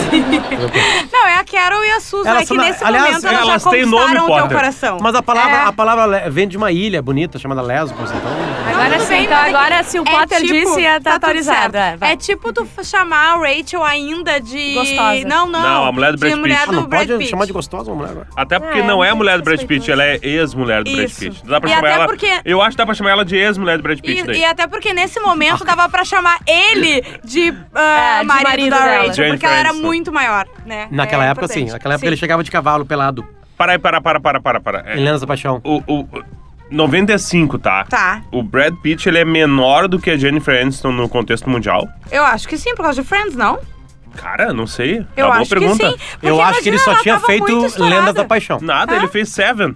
É 1.43 1.57
a 1.57 1.61
Carol 1.61 1.83
e 1.83 1.91
a 1.91 1.99
Susan. 1.99 2.29
Elas 2.29 2.41
é 2.43 2.45
que 2.45 2.47
são- 2.55 2.57
nesse 2.57 2.83
aliás, 2.83 3.07
momento 3.07 3.27
elas, 3.27 3.41
elas 3.47 3.63
já 3.63 3.69
têm 3.69 3.85
nome, 3.85 3.91
conquistaram 3.93 4.23
o 4.23 4.27
teu 4.27 4.35
Potter. 4.43 4.57
coração. 4.57 4.97
Mas 5.01 5.15
a 5.15 5.21
palavra, 5.23 5.51
É. 5.57 5.65
a 5.65 5.71
palavra 5.71 6.29
vem 6.29 6.47
de 6.47 6.57
uma 6.57 6.71
ilha 6.71 7.01
bonita 7.01 7.37
chamada 7.39 7.61
Lesbos, 7.61 8.11
então. 8.11 8.31
Agora 8.73 8.89
Tudo 8.97 9.01
sim, 9.03 9.09
bem, 9.13 9.23
então 9.25 9.37
mas 9.37 9.45
é 9.47 9.49
que 9.49 9.55
agora 9.55 9.83
se 9.83 9.99
o 9.99 10.03
Potter 10.03 10.41
tipo, 10.41 10.53
disse, 10.53 10.81
tá, 10.83 10.99
tudo 10.99 11.07
autorizado. 11.09 11.77
É, 11.77 11.97
vai. 11.97 12.11
É 12.13 12.15
tipo 12.17 12.51
tu 12.53 12.63
f- 12.65 12.83
chamar 12.83 13.33
a 13.33 13.37
Rachel 13.37 13.83
ainda 13.83 14.39
de... 14.39 14.73
Gostosa. 14.73 15.27
Não, 15.27 15.47
não. 15.47 15.61
Não, 15.61 15.85
a 15.85 15.91
mulher 15.91 16.11
do 16.11 16.17
de 16.17 16.19
Brad 16.19 16.31
Pitt. 16.33 16.41
mulher 16.41 16.59
Ah, 16.61 16.65
do 16.65 16.71
não 16.73 16.83
Brad 16.85 17.07
pode 17.07 17.17
Pitt. 17.19 17.29
chamar 17.29 17.45
de 17.45 17.53
gostosa 17.53 17.89
uma 17.91 17.97
mulher 17.97 18.11
agora. 18.11 18.27
Até 18.35 18.59
porque 18.59 18.79
É, 18.79 18.83
não 18.83 19.03
é 19.03 19.09
a 19.09 19.15
mulher 19.15 19.37
do 19.37 19.43
Brad 19.43 19.61
Pitt, 19.63 19.91
ela 19.91 20.03
é 20.03 20.19
ex-mulher 20.21 20.83
do 20.83 20.91
Brad 20.91 21.05
Isso. 21.09 21.19
Pitt. 21.19 21.45
Dá 21.45 21.59
pra 21.61 21.69
E 21.69 21.73
chamar 21.73 21.87
até 21.87 21.95
ela. 21.97 22.05
porque- 22.05 22.41
Eu 22.45 22.61
acho 22.61 22.71
que 22.71 22.77
dá 22.77 22.85
pra 22.85 22.95
chamar 22.95 23.11
ela 23.11 23.25
de 23.25 23.35
ex-mulher 23.35 23.77
do 23.77 23.83
Brad 23.83 23.99
Pitt. 23.99 24.21
E, 24.21 24.23
daí. 24.23 24.39
e 24.39 24.45
até 24.45 24.67
porque 24.67 24.93
nesse 24.93 25.19
momento 25.19 25.63
dava 25.63 25.87
pra 25.89 26.03
chamar 26.03 26.37
ele 26.47 27.03
de, 27.23 27.53
ah, 27.73 28.17
É, 28.17 28.19
de 28.21 28.25
marido, 28.27 28.43
marido 28.49 28.69
da 28.69 28.79
dela. 28.79 28.97
Rachel, 29.07 29.13
Jane 29.13 29.29
porque 29.31 29.45
ela 29.45 29.55
era 29.55 29.73
muito 29.73 30.11
maior, 30.11 30.47
né? 30.65 30.87
Naquela 30.91 31.25
É 31.25 31.32
época, 31.33 31.47
sim. 31.47 31.53
importante. 31.59 31.73
Naquela 31.73 31.93
época 31.95 32.05
Sim. 32.05 32.09
ele 32.09 32.17
chegava 32.17 32.43
de 32.43 32.49
cavalo 32.49 32.85
pelado. 32.85 33.27
Para 33.57 33.73
aí, 33.73 33.79
para, 33.79 34.01
para, 34.01 34.19
para, 34.19 34.39
para, 34.41 34.59
para. 34.59 34.83
É, 34.87 34.97
Em 34.97 35.03
Lendas 35.03 35.21
da 35.21 35.27
Paixão. 35.27 35.61
o, 35.63 35.83
o, 35.87 36.07
95, 36.71 37.59
tá? 37.59 37.85
Tá. 37.85 38.21
O 38.31 38.41
Brad 38.41 38.73
Pitt, 38.81 39.07
ele 39.07 39.19
é 39.19 39.25
menor 39.25 39.87
do 39.87 39.99
que 39.99 40.09
a 40.09 40.17
Jennifer 40.17 40.59
Aniston 40.59 40.91
no 40.91 41.07
contexto 41.07 41.49
mundial? 41.49 41.87
Eu 42.11 42.23
acho 42.23 42.47
que 42.47 42.57
sim, 42.57 42.73
por 42.75 42.83
causa 42.83 43.01
de 43.01 43.07
Friends, 43.07 43.35
não? 43.35 43.59
Cara, 44.15 44.53
não 44.53 44.67
sei. 44.67 45.05
Eu 45.15 45.25
é 45.25 45.25
uma 45.25 45.35
acho 45.37 45.49
boa 45.49 45.59
pergunta. 45.59 45.85
que 45.85 45.91
sim. 45.91 46.07
Porque 46.13 46.27
Eu 46.27 46.41
acho 46.41 46.61
que 46.61 46.69
ele 46.69 46.77
só 46.79 46.95
tinha 46.95 47.19
feito. 47.19 47.67
Lendas 47.79 48.13
da 48.13 48.23
Paixão. 48.23 48.59
Nada, 48.61 48.93
Hã? 48.93 48.97
ele 48.97 49.07
fez 49.07 49.29
Seven. 49.29 49.75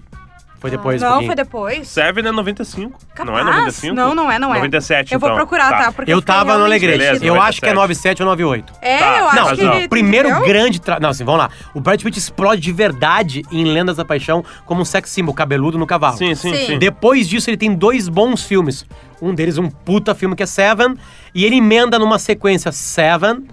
Foi 0.59 0.71
depois 0.71 1.01
um 1.01 1.05
Não, 1.05 1.11
pouquinho. 1.13 1.27
foi 1.29 1.35
depois. 1.35 1.87
Seven 1.87 2.25
é 2.27 2.31
95. 2.31 2.89
Não 3.25 3.37
é 3.37 3.43
Capaz? 3.43 3.45
95? 3.57 3.95
Não, 3.95 4.15
não 4.15 4.31
é, 4.31 4.39
não 4.39 4.51
é. 4.53 4.57
97, 4.57 5.13
Eu 5.13 5.19
vou 5.19 5.29
então. 5.29 5.37
procurar, 5.37 5.69
tá? 5.69 5.91
Porque 5.91 6.11
Eu 6.11 6.19
tava 6.21 6.57
no 6.57 6.65
Alegrete. 6.65 6.97
Beleza, 6.97 7.23
Eu 7.25 7.39
acho 7.39 7.61
que 7.61 7.67
é 7.69 7.73
97. 7.73 8.21
97 8.21 8.23
ou 8.23 8.25
98. 8.27 8.73
É, 8.81 8.97
Tá, 8.97 9.17
eu 9.19 9.25
acho 9.27 9.35
Não, 9.35 9.43
que 9.43 9.49
razão. 9.61 9.73
ele... 9.77 9.85
o 9.85 9.89
primeiro 9.89 10.29
entendeu? 10.29 10.47
grande. 10.47 10.81
Tra... 10.81 10.99
Não, 10.99 11.09
assim, 11.09 11.23
vamos 11.23 11.39
lá. 11.41 11.49
O 11.75 11.79
Brad 11.79 12.01
Pitt 12.01 12.17
explode 12.17 12.59
de 12.61 12.71
verdade 12.71 13.43
em 13.51 13.65
Lendas 13.65 13.97
da 13.97 14.03
Paixão 14.05 14.43
como 14.65 14.81
um 14.81 14.85
sex 14.85 15.09
symbol, 15.11 15.33
cabeludo 15.33 15.77
no 15.77 15.85
cavalo. 15.85 16.17
Sim, 16.17 16.33
sim, 16.33 16.53
Sim. 16.55 16.65
sim. 16.65 16.79
Depois 16.79 17.29
disso, 17.29 17.49
ele 17.49 17.57
tem 17.57 17.73
dois 17.75 18.09
bons 18.09 18.43
filmes. 18.43 18.85
Um 19.21 19.33
deles, 19.35 19.57
um 19.59 19.69
puta 19.69 20.15
filme 20.15 20.35
que 20.35 20.41
é 20.43 20.47
Seven. 20.47 20.95
E 21.35 21.45
ele 21.45 21.57
emenda 21.57 21.99
numa 21.99 22.17
sequência 22.17 22.71
Seven, 22.71 23.45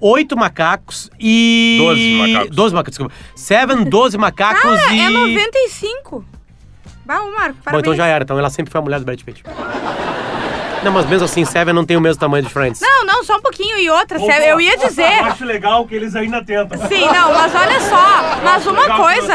Oito 0.00 0.36
Macacos 0.36 1.10
e. 1.20 1.76
Doze 1.78 2.12
Macacos. 2.32 2.56
Doze 2.56 2.74
Macacos, 2.74 2.90
desculpa. 2.98 3.14
Seven, 3.34 3.84
Doze 3.84 4.16
Macacos 4.18 4.62
Cara, 4.62 4.94
e. 4.94 5.00
é 5.00 5.08
95. 5.10 6.24
Bah, 7.06 7.22
ô 7.22 7.30
Marco, 7.30 7.54
Bom, 7.54 7.60
parabéns. 7.64 7.82
então 7.82 7.94
já 7.94 8.06
era. 8.06 8.24
Então 8.24 8.38
ela 8.38 8.50
sempre 8.50 8.70
foi 8.72 8.78
a 8.80 8.82
mulher 8.84 8.98
do 8.98 9.06
Brad 9.06 9.20
Pitt. 9.22 9.42
Não, 10.82 10.92
mas 10.92 11.06
mesmo 11.06 11.24
assim, 11.24 11.44
Seven 11.44 11.74
não 11.74 11.84
tem 11.84 11.96
o 11.96 12.00
mesmo 12.00 12.20
tamanho 12.20 12.44
de 12.44 12.50
Friends. 12.52 12.80
Não, 12.80 13.04
não, 13.04 13.24
só 13.24 13.36
um 13.38 13.40
pouquinho. 13.40 13.76
E 13.76 13.90
outra, 13.90 14.20
Opa, 14.20 14.32
eu 14.38 14.60
ia 14.60 14.76
dizer... 14.76 15.18
Eu 15.18 15.24
acho 15.24 15.44
legal 15.44 15.84
que 15.84 15.94
eles 15.96 16.14
ainda 16.14 16.44
tentam. 16.44 16.78
Sim, 16.86 17.06
não, 17.06 17.32
mas 17.32 17.52
olha 17.52 17.80
só. 17.80 18.40
Mas 18.44 18.66
uma 18.66 18.82
Legal 18.82 19.00
coisa. 19.00 19.34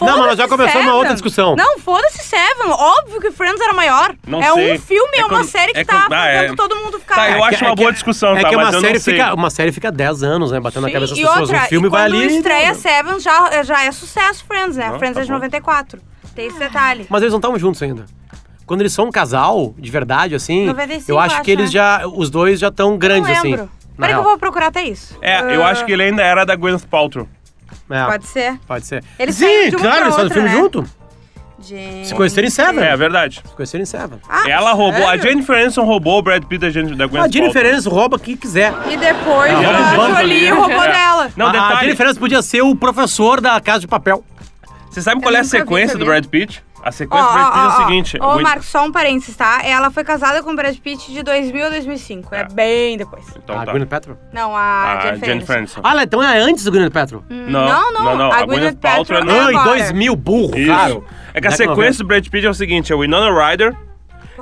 Não, 0.00 0.18
mas 0.18 0.26
nós 0.26 0.36
já 0.38 0.46
começamos 0.46 0.86
uma 0.86 0.94
outra 0.94 1.12
discussão. 1.14 1.56
Não, 1.56 1.78
foda-se 1.80 2.18
Seven. 2.22 2.68
Óbvio 2.70 3.20
que 3.20 3.32
Friends 3.32 3.60
era 3.60 3.72
maior. 3.72 4.14
Não 4.24 4.40
é 4.40 4.52
sei. 4.52 4.74
um 4.74 4.78
filme, 4.78 5.10
é, 5.16 5.20
É 5.20 5.24
uma 5.24 5.28
quando- 5.30 5.44
série 5.48 5.72
que 5.72 5.80
é 5.80 5.84
tá 5.84 6.02
quando- 6.02 6.12
ah, 6.12 6.26
é. 6.28 6.36
fazendo 6.42 6.56
todo 6.56 6.76
mundo 6.76 7.00
ficar. 7.00 7.14
Tá, 7.16 7.30
eu 7.30 7.36
É 7.38 7.48
acho 7.48 7.58
que- 7.58 7.64
uma 7.64 7.72
é 7.72 7.76
boa 7.76 7.92
discussão, 7.92 8.36
é 8.36 8.42
tá? 8.42 8.48
que 8.50 8.56
Mas 8.56 8.64
uma 8.66 8.68
eu 8.68 8.72
não 8.74 8.80
série 8.88 9.00
sei. 9.00 9.14
fica 9.14 9.34
Uma 9.34 9.50
série 9.50 9.72
fica 9.72 9.90
10 9.90 10.22
anos, 10.22 10.52
né? 10.52 10.60
Batendo 10.60 10.82
na 10.82 10.88
Sim, 10.88 10.92
cabeça 10.94 11.14
das 11.14 11.18
e 11.18 11.22
pessoas. 11.26 11.40
outra, 11.50 11.64
um 11.64 11.68
filme 11.68 11.86
e 11.88 11.90
vai 11.90 12.08
quando 12.10 12.14
ali. 12.22 12.36
estreia 12.36 12.68
não. 12.68 12.74
Seven, 12.76 13.18
já, 13.20 13.62
já 13.64 13.84
é 13.84 13.90
sucesso 13.90 14.44
Friends, 14.46 14.76
né? 14.76 14.88
Não, 14.90 14.98
Friends 15.00 15.14
tá 15.16 15.20
é 15.22 15.24
de 15.24 15.28
bom. 15.30 15.34
94. 15.34 16.00
Tem 16.34 16.46
esse 16.46 16.58
detalhe. 16.58 17.06
Mas 17.08 17.22
eles 17.22 17.32
não 17.32 17.38
estavam 17.38 17.58
juntos 17.58 17.82
ainda. 17.82 18.04
Quando 18.66 18.80
eles 18.80 18.92
são 18.92 19.06
um 19.06 19.10
casal, 19.10 19.74
de 19.78 19.90
verdade, 19.90 20.34
assim, 20.34 20.66
95, 20.66 21.10
eu 21.10 21.18
acho 21.18 21.34
acho, 21.36 21.44
que 21.44 21.50
eles 21.50 21.66
né? 21.66 21.72
já. 21.72 22.06
Os 22.06 22.30
dois 22.30 22.58
já 22.60 22.68
estão 22.68 22.96
grandes, 22.96 23.28
não 23.30 23.36
assim. 23.36 23.68
Peraí 23.98 24.14
que 24.14 24.18
eu 24.20 24.24
vou 24.24 24.38
procurar 24.38 24.68
até 24.68 24.82
isso. 24.84 25.18
É, 25.20 25.54
eu 25.54 25.62
Ah, 25.62 25.68
acho 25.70 25.84
que 25.84 25.92
ele 25.92 26.02
ainda 26.04 26.22
era 26.22 26.44
da 26.44 26.56
Gwyneth 26.56 26.86
Paltrow. 26.90 27.28
É, 27.90 28.04
Pode 28.06 28.26
ser. 28.26 28.58
Pode 28.66 28.86
ser. 28.86 29.04
Eles 29.18 29.34
Sim, 29.34 29.70
de 29.70 29.76
claro, 29.76 29.96
pra 29.96 30.04
eles 30.06 30.14
fazem 30.16 30.30
filme 30.32 30.48
né? 30.48 30.54
junto. 30.54 30.84
Gente. 31.60 32.08
Se 32.08 32.14
conheceram 32.14 32.48
em 32.48 32.50
Seven. 32.50 32.82
É, 32.82 32.96
verdade. 32.96 33.40
Se 33.46 33.54
conheceram 33.54 33.82
em 33.82 33.86
Seven. 33.86 34.18
Ah, 34.28 34.48
Ela 34.48 34.72
roubou, 34.72 35.04
a 35.06 35.10
sério? 35.10 35.22
Jennifer 35.22 35.56
Aniston 35.62 35.84
roubou 35.84 36.18
o 36.18 36.22
Brad 36.22 36.42
Pitt 36.44 36.60
da, 36.60 36.70
Jen- 36.70 36.96
da 36.96 37.06
Gwyneth 37.06 37.24
A 37.26 37.28
Jennifer 37.30 37.52
Paltrow. 37.54 37.72
Aniston 37.72 37.90
rouba 37.90 38.18
quem 38.18 38.36
quiser. 38.36 38.74
E 38.90 38.96
depois 38.96 39.52
Não, 39.52 39.60
a 39.70 39.96
banco 39.96 40.16
Jolie 40.16 40.48
roubou 40.50 40.82
É. 40.82 40.92
dela. 40.92 41.30
Não, 41.36 41.46
a, 41.46 41.48
a 41.50 41.52
detalhe, 41.52 41.80
Jennifer 41.84 42.06
Aniston 42.06 42.20
podia 42.20 42.42
ser 42.42 42.62
o 42.62 42.74
professor 42.74 43.40
da 43.40 43.60
Casa 43.60 43.80
de 43.80 43.86
Papel. 43.86 44.24
Você 44.92 45.02
sabe 45.02 45.20
qual 45.20 45.32
Eu 45.32 45.36
é 45.36 45.40
a 45.40 45.42
nunca 45.42 45.52
vi, 45.56 45.58
sequência 45.60 45.98
do? 45.98 46.04
Brad 46.04 46.26
Pitt? 46.26 46.62
A 46.84 46.90
sequência 46.90 47.26
do 47.28 47.32
Brad 47.32 47.46
Pitt 47.52 47.58
é 47.64 47.68
o 47.68 47.86
seguinte. 47.86 48.18
Ô, 48.20 48.36
o- 48.38 48.42
Marcos, 48.42 48.66
só 48.66 48.84
um 48.84 48.90
parênteses, 48.90 49.36
tá? 49.36 49.60
Ela 49.64 49.90
foi 49.90 50.02
casada 50.02 50.42
com 50.42 50.50
o 50.50 50.56
Brad 50.56 50.76
Pitt 50.78 51.12
de 51.12 51.22
2000 51.22 51.66
a 51.66 51.68
2005. 51.70 52.34
É, 52.34 52.40
É. 52.40 52.44
bem 52.52 52.96
depois. 52.96 53.24
Então 53.36 53.58
a 53.60 53.64
tá. 53.64 53.70
Gwyneth 53.72 53.86
Paltrow. 53.88 54.16
Não, 54.32 54.56
a, 54.56 54.60
A 54.60 55.00
Jennifer, 55.00 55.28
Jennifer 55.28 55.30
Aniston. 55.30 55.52
Aniston. 55.54 55.80
Ah, 55.84 55.92
lá, 55.94 56.02
então 56.02 56.22
é 56.22 56.38
antes 56.40 56.64
do 56.64 56.72
Gwyneth 56.72 56.90
Paltrow. 56.90 57.22
Não, 57.30 57.48
não, 57.48 57.92
não. 57.92 58.04
não, 58.04 58.16
não. 58.18 58.32
A 58.32 58.36
A 58.38 58.44
Gwyneth 58.44 58.74
Gwyneth 58.74 58.76
Paltrow 58.80 59.18
é 59.18 59.22
é 59.22 59.40
Ai, 59.40 59.54
agora. 59.54 59.64
2000, 59.78 60.16
burro, 60.16 60.58
Isso. 60.58 60.66
claro. 60.66 61.04
É 61.34 61.40
que 61.40 61.46
a 61.46 61.50
Década 61.50 61.56
sequência 61.56 62.02
do 62.04 62.08
Brad 62.08 62.26
Pitt 62.28 62.46
é 62.46 62.50
o 62.50 62.54
seguinte, 62.54 62.92
é 62.92 62.96
Winona 62.96 63.30
Ryder. 63.50 63.76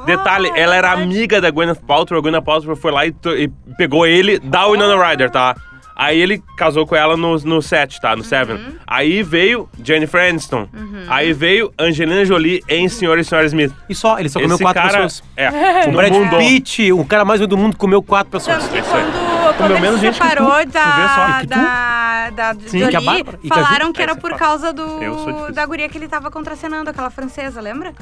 Detalhe, 0.07 0.51
ela 0.57 0.75
era 0.75 0.93
amiga 0.93 1.41
da 1.43 1.51
Gwyneth 1.51 1.81
Paltrow, 1.87 2.19
a 2.19 2.23
Gwyneth 2.23 2.43
Paltrow 2.43 2.75
foi 2.75 2.91
lá 2.91 3.07
e, 3.07 3.15
e 3.37 3.49
pegou 3.77 4.07
ele 4.07 4.39
da 4.39 4.67
Winona 4.67 4.97
Ryder, 5.11 5.31
tá? 5.31 5.55
Aí 6.01 6.19
ele 6.19 6.43
casou 6.57 6.87
com 6.87 6.97
ela 6.97 7.15
no, 7.15 7.37
no 7.41 7.61
set, 7.61 8.01
tá? 8.01 8.17
No 8.17 8.25
Seven. 8.25 8.59
Aí 8.87 9.23
veio 9.23 9.69
Jennifer 9.85 10.31
Aniston. 10.31 10.67
Aí 11.07 11.35
veio 11.35 11.75
Angelina 11.79 12.25
Jolie 12.25 12.65
em 12.67 12.89
Senhor 12.89 13.19
e 13.19 13.25
Senhora 13.25 13.47
Smith. 13.47 13.71
E 13.87 13.95
só, 13.95 14.19
ele 14.19 14.31
só 14.31 14.41
comeu 14.41 14.55
Esse 14.55 14.65
quatro 14.65 14.81
cara, 14.81 15.03
pessoas. 15.03 15.23
É, 15.37 15.51
O 15.89 15.93
Brad 15.93 16.11
mundo. 16.11 16.39
Pitt, 16.39 16.91
o 16.91 17.05
cara 17.05 17.23
mais 17.23 17.39
doido 17.39 17.51
do 17.51 17.59
mundo, 17.59 17.77
comeu 17.77 18.03
quatro 18.03 18.31
pessoas. 18.31 18.67
Tanto 18.67 18.73
que 18.73 18.81
quando, 18.81 19.57
quando 19.59 19.71
ele 19.73 19.81
menos 19.81 20.01
se 20.01 20.07
gente 20.07 20.19
que 20.19 20.27
tu. 20.27 20.29
separou 20.31 20.51
só. 20.53 20.65
da, 20.65 21.37
que 21.41 21.47
tu? 21.47 21.49
da, 21.51 22.31
da 22.31 22.55
Sim, 22.67 22.79
Jolie, 22.79 22.89
que 22.89 22.97
a 22.97 23.01
Bárbara. 23.03 23.39
E 23.43 23.51
que 23.51 23.53
a 23.53 23.59
Ju. 23.59 23.65
falaram 23.65 23.93
que 23.93 24.01
Aí 24.01 24.05
era 24.05 24.15
você 24.15 24.21
por 24.21 24.35
causa 24.39 24.73
do, 24.73 25.53
da 25.53 25.67
guria 25.67 25.87
que 25.87 25.99
ele 25.99 26.09
tava 26.09 26.31
contracenando, 26.31 26.89
aquela 26.89 27.11
francesa, 27.11 27.61
lembra? 27.61 27.93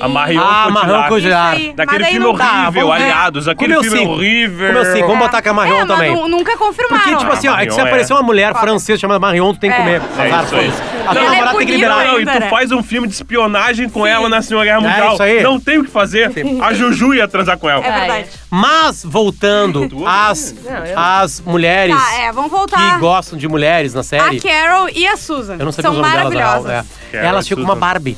A 0.00 0.08
Marion 0.08 0.40
Ah, 0.42 0.68
Marion 0.70 1.02
Cotillard. 1.08 1.72
Daquele 1.74 2.02
Mas 2.04 2.12
filme 2.12 2.38
dá, 2.38 2.62
horrível, 2.62 2.86
ver. 2.88 2.92
Aliados. 2.94 3.48
Aquele 3.48 3.74
filme 3.82 3.90
sei? 3.98 4.06
horrível. 4.06 4.66
Como 4.68 4.78
assim? 4.78 5.00
Vamos 5.02 5.18
botar 5.18 5.42
com 5.42 5.50
a 5.50 5.52
Marion 5.52 5.74
é, 5.76 5.78
mas 5.84 5.88
também. 5.88 6.14
nu- 6.14 6.28
nunca 6.28 6.56
confirmaram. 6.56 7.02
Porque, 7.02 7.16
tipo 7.18 7.32
assim, 7.32 7.48
ó, 7.48 7.58
é 7.58 7.66
que 7.66 7.74
se 7.74 7.80
é. 7.80 7.82
aparecer 7.82 8.12
uma 8.14 8.22
mulher 8.22 8.54
francesa 8.54 8.98
chamada 9.00 9.18
Marion, 9.20 9.52
tu 9.52 9.60
tem 9.60 9.70
que 9.70 9.76
É. 9.76 9.78
comer. 9.78 10.02
É 10.18 10.42
isso 10.44 10.54
aí. 10.56 10.72
A 11.06 11.12
tua 11.12 11.20
é 11.22 11.24
namorada 11.24 11.58
tem 11.58 11.66
que 11.66 11.72
liberar. 11.72 12.04
Não, 12.06 12.20
e 12.20 12.24
tu 12.26 12.48
faz 12.48 12.72
um 12.72 12.82
filme 12.82 13.08
de 13.08 13.14
espionagem 13.14 13.88
com 13.88 14.06
ela 14.06 14.28
na 14.28 14.40
Segunda 14.42 14.64
Guerra 14.64 14.78
É 14.78 14.80
Mundial. 14.88 15.12
isso 15.14 15.22
aí. 15.22 15.42
Não 15.42 15.58
tem 15.60 15.78
o 15.78 15.84
que 15.84 15.90
fazer. 15.90 16.30
A 16.62 16.72
Juju 16.72 17.14
ia 17.14 17.26
transar 17.28 17.58
com 17.58 17.68
ela. 17.68 17.84
É 17.84 17.90
verdade. 17.98 18.28
Mas, 18.48 19.04
voltando 19.04 19.88
às, 20.06 20.54
às 20.96 21.40
mulheres 21.40 21.94
Tá, 21.96 22.14
é, 22.20 22.32
vamos 22.32 22.50
que 22.50 22.98
gostam 23.00 23.38
de 23.38 23.46
mulheres 23.48 23.92
na 23.92 24.02
série, 24.02 24.38
A 24.38 24.40
Carol 24.40 24.88
e 24.88 25.06
a 25.06 25.16
Susan. 25.16 25.56
eu 25.58 25.64
não 25.64 25.72
sei 25.72 25.82
São 25.82 25.92
delas, 25.94 26.10
maravilhosas. 26.10 26.86
é. 27.12 27.26
Elas 27.26 27.46
ficam 27.46 27.64
com 27.64 27.70
uma. 27.70 27.76
Barbie. 27.76 28.16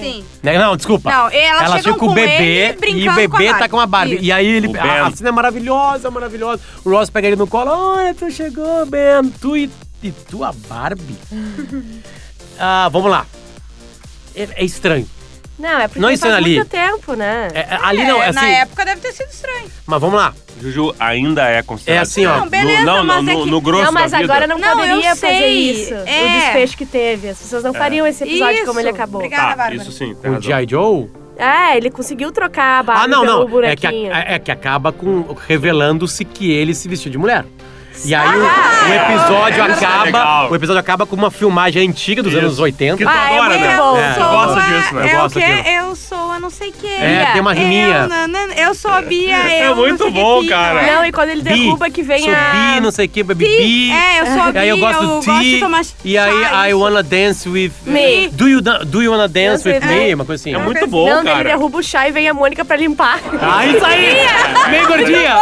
Sim. 0.00 0.24
Né? 0.42 0.58
Não, 0.58 0.76
desculpa. 0.76 1.10
Não, 1.10 1.30
elas 1.30 1.62
chegam 1.62 1.82
chegam 1.82 1.98
com 1.98 2.06
o 2.06 2.14
bebê 2.14 2.32
ele 2.32 2.68
e 2.68 2.72
o 2.72 2.80
brincando 2.80 3.30
com 3.30 3.38
bebê 3.38 3.58
tá 3.58 3.68
com 3.68 3.80
a 3.80 3.86
Barbie. 3.86 4.14
Isso. 4.14 4.24
E 4.24 4.32
aí 4.32 4.46
ele. 4.46 4.78
A, 4.78 5.06
a 5.06 5.10
cena 5.10 5.28
é 5.28 5.32
maravilhosa, 5.32 6.10
maravilhosa. 6.10 6.62
O 6.84 6.90
Ross 6.90 7.10
pega 7.10 7.28
ele 7.28 7.36
no 7.36 7.46
colo. 7.46 7.70
Olha, 7.70 8.14
tu 8.14 8.30
chegou, 8.30 8.86
Ben. 8.86 9.28
Tu 9.40 9.56
e 9.56 9.70
E 10.02 10.10
tua 10.10 10.52
Barbie? 10.68 11.16
ah, 12.58 12.88
vamos 12.90 13.10
lá. 13.10 13.26
É, 14.34 14.48
é 14.56 14.64
estranho. 14.64 15.08
Não, 15.62 15.78
é 15.78 15.86
porque 15.86 16.00
Não, 16.00 16.08
faz 16.08 16.24
é 16.24 16.32
ali. 16.32 16.56
muito 16.56 16.68
tempo, 16.68 17.14
né? 17.14 17.48
É, 17.54 17.60
é, 17.60 17.78
ali 17.82 18.04
não, 18.04 18.20
é 18.20 18.32
na 18.32 18.40
assim. 18.40 18.50
época 18.52 18.84
deve 18.84 19.00
ter 19.00 19.12
sido 19.12 19.28
estranho. 19.30 19.70
Mas 19.86 20.00
vamos 20.00 20.16
lá. 20.16 20.34
Juju 20.60 20.92
ainda 20.98 21.48
é 21.48 21.62
considerado. 21.62 21.98
É 21.98 22.02
assim, 22.02 22.26
ó. 22.26 22.38
Não, 22.40 22.48
beleza, 22.48 22.80
no, 22.80 22.86
não, 22.86 23.04
mas 23.04 23.24
no, 23.24 23.30
é 23.30 23.34
que- 23.36 23.50
no 23.50 23.60
grosso 23.60 23.84
não, 23.84 23.92
mas 23.92 24.12
agora 24.12 24.46
não, 24.48 24.58
Não, 24.58 24.76
poderia 24.76 25.14
fazer 25.14 25.46
isso. 25.46 25.94
É. 25.94 25.98
O 26.24 26.40
desfecho 26.40 26.76
que 26.76 26.84
teve. 26.84 27.28
As 27.28 27.38
pessoas 27.38 27.62
não 27.62 27.72
fariam 27.72 28.04
esse 28.06 28.24
episódio 28.24 28.56
Isso. 28.56 28.66
como 28.66 28.80
ele 28.80 28.88
acabou. 28.88 29.20
Obrigada. 29.20 29.42
Tá, 29.42 29.56
Bárbara. 29.56 29.74
isso 29.76 29.92
sim, 29.92 30.16
O. 30.24 30.40
G.I. 30.40 30.66
Joe? 30.68 31.08
É, 31.36 31.76
ele 31.76 31.90
conseguiu 31.90 32.30
trocar 32.32 32.80
a 32.80 32.82
Barbie 32.82 33.04
Ah, 33.04 33.08
não, 33.08 33.20
pelo 33.46 33.60
não. 33.60 33.64
É 33.68 33.76
que, 33.76 33.86
é 33.86 34.38
que 34.38 34.50
acaba 34.50 34.92
com 34.92 35.32
revelando-se 35.46 36.24
que 36.24 36.50
ele 36.50 36.74
se 36.74 36.88
vestiu 36.88 37.10
de 37.10 37.18
mulher. 37.18 37.44
E 38.04 38.14
aí 38.14 38.28
o, 38.36 38.42
o 38.42 38.94
episódio 38.94 39.60
é 39.62 39.72
acaba. 39.72 40.02
legal. 40.04 40.50
o 40.50 40.56
episódio 40.56 40.80
acaba 40.80 41.06
com 41.06 41.14
uma 41.14 41.30
filmagem 41.30 41.88
antiga 41.88 42.22
dos 42.22 42.32
Isso. 42.32 42.40
anos 42.40 42.58
80. 42.58 42.96
Que 42.96 43.04
tu 43.04 43.08
Ah, 43.08 43.30
é 43.32 43.38
adora, 43.38 43.48
muito 43.50 43.60
né? 43.62 43.76
bom. 43.76 43.96
É. 43.98 44.12
Tu 44.12 44.20
Sou 44.20 44.28
gosta 44.30 44.60
a- 44.60 44.62
disso, 44.66 44.94
né? 44.94 45.10
É 45.12 45.14
o 45.16 45.20
gosto 45.22 45.38
quê? 45.38 45.46
daquilo. 45.46 45.76
Eu 45.76 45.96
sou 45.96 46.30
a 46.32 46.40
não 46.40 46.50
sei 46.50 46.72
quem. 46.80 46.90
É, 47.02 47.28
tem 47.32 47.40
uma 47.40 47.52
riminha. 47.54 47.86
Eu, 48.02 48.08
nanana, 48.08 48.54
eu 48.54 48.74
sou 48.74 48.90
a 48.90 49.02
Bia, 49.02 49.36
É 49.36 49.68
eu 49.68 49.76
muito 49.76 50.04
não 50.04 50.12
sei 50.12 50.22
bom, 50.22 50.40
que 50.40 50.48
cara. 50.48 50.82
Não, 50.82 51.04
e 51.04 51.12
quando 51.12 51.28
ele 51.30 51.42
derruba 51.42 51.90
que 51.90 52.02
vem 52.02 52.20
Sou 52.22 52.32
a... 52.32 52.74
bi, 52.74 52.80
não 52.80 52.90
sei 52.90 53.06
o 53.06 53.08
que, 53.08 53.22
baby 53.22 53.44
Bi. 53.44 53.56
bi. 53.56 53.90
É, 53.92 54.20
eu 54.20 54.26
sou 54.26 54.42
a 54.42 54.50
E 54.50 54.58
aí 54.58 54.68
eu 54.68 54.76
Bi, 54.76 54.80
gosto 54.82 54.98
do 55.00 55.04
eu 55.04 55.14
gosto 55.22 55.40
de 55.42 55.60
tomar 55.60 55.82
E 56.04 56.18
aí 56.18 56.32
I 56.66 56.68
isso. 56.70 56.78
wanna 56.78 57.02
dance 57.02 57.48
with 57.48 57.72
Me. 57.86 58.28
Do 58.32 58.48
you, 58.48 58.60
da- 58.60 58.78
do 58.78 59.02
you 59.02 59.12
wanna 59.12 59.28
dance 59.28 59.68
Eu 59.68 59.74
with 59.74 59.84
me? 59.86 60.14
Uma 60.14 60.24
coisa 60.24 60.42
assim. 60.42 60.54
É 60.54 60.58
muito 60.58 60.86
bom, 60.86 61.08
não, 61.08 61.18
ele 61.20 61.28
cara. 61.30 61.44
derruba 61.44 61.78
o 61.78 61.82
chá 61.82 62.08
e 62.08 62.12
vem 62.12 62.28
a 62.28 62.34
Mônica 62.34 62.64
pra 62.64 62.76
limpar. 62.76 63.20
Ah, 63.40 63.64
isso 63.66 63.84
aí! 63.84 64.16
Meio 64.70 64.86
gordinha! 64.88 65.36